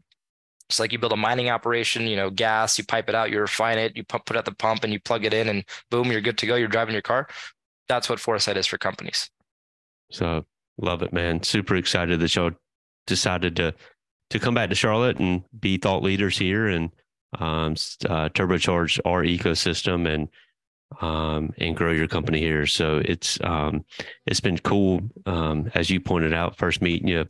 [0.69, 3.39] it's like you build a mining operation, you know, gas, you pipe it out, you
[3.39, 6.11] refine it, you put, put at the pump and you plug it in and boom,
[6.11, 6.55] you're good to go.
[6.55, 7.27] You're driving your car
[7.87, 9.29] that's what foresight is for companies.
[10.11, 10.45] So
[10.77, 11.43] love it, man.
[11.43, 12.51] Super excited that y'all
[13.05, 13.73] decided to
[14.29, 16.91] to come back to Charlotte and be thought leaders here and
[17.39, 17.71] um,
[18.09, 20.27] uh, turbocharge our ecosystem and
[21.01, 22.65] um, and grow your company here.
[22.65, 23.85] So it's um,
[24.25, 27.25] it's been cool, um, as you pointed out, first meeting you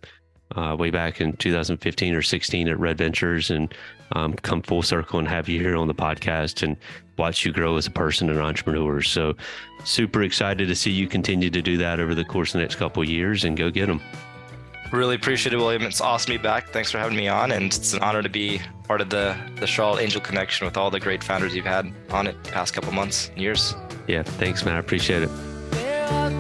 [0.56, 3.74] uh, way back in 2015 or 16 at Red Ventures, and
[4.14, 6.78] um, come full circle and have you here on the podcast and
[7.18, 9.02] watch you grow as a person and entrepreneur.
[9.02, 9.36] So,
[9.84, 12.76] super excited to see you continue to do that over the course of the next
[12.76, 14.02] couple of years and go get them.
[14.92, 15.82] Really appreciate it, William.
[15.82, 16.70] It's awesome to be back.
[16.70, 19.68] Thanks for having me on, and it's an honor to be part of the the
[19.68, 22.94] Charlotte Angel Connection with all the great founders you've had on it the past couple
[22.94, 23.76] months, years.
[24.08, 24.76] Yeah, thanks, man.
[24.76, 26.37] I appreciate it.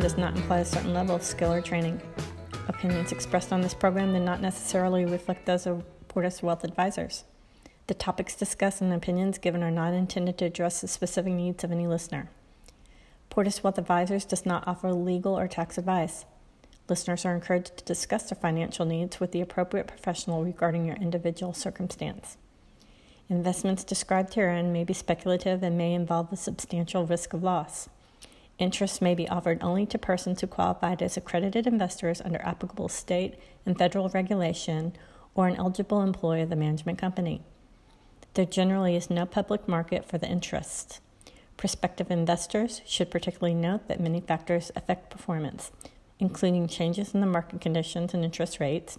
[0.00, 2.00] Does not imply a certain level of skill or training.
[2.66, 7.24] Opinions expressed on this program do not necessarily reflect those of Portus Wealth Advisors.
[7.88, 11.70] The topics discussed and opinions given are not intended to address the specific needs of
[11.70, 12.30] any listener.
[13.28, 16.24] Portus Wealth Advisors does not offer legal or tax advice.
[16.88, 21.52] Listeners are encouraged to discuss their financial needs with the appropriate professional regarding your individual
[21.52, 22.38] circumstance.
[23.28, 27.88] Investments described herein may be speculative and may involve a substantial risk of loss.
[28.58, 33.34] Interest may be offered only to persons who qualified as accredited investors under applicable state
[33.66, 34.92] and federal regulation
[35.34, 37.42] or an eligible employee of the management company.
[38.34, 41.00] There generally is no public market for the interest.
[41.56, 45.70] Prospective investors should particularly note that many factors affect performance,
[46.18, 48.98] including changes in the market conditions and interest rates,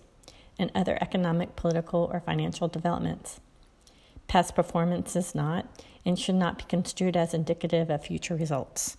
[0.60, 3.40] and other economic, political, or financial developments.
[4.28, 5.68] Past performance is not,
[6.06, 8.98] and should not be construed as indicative of future results.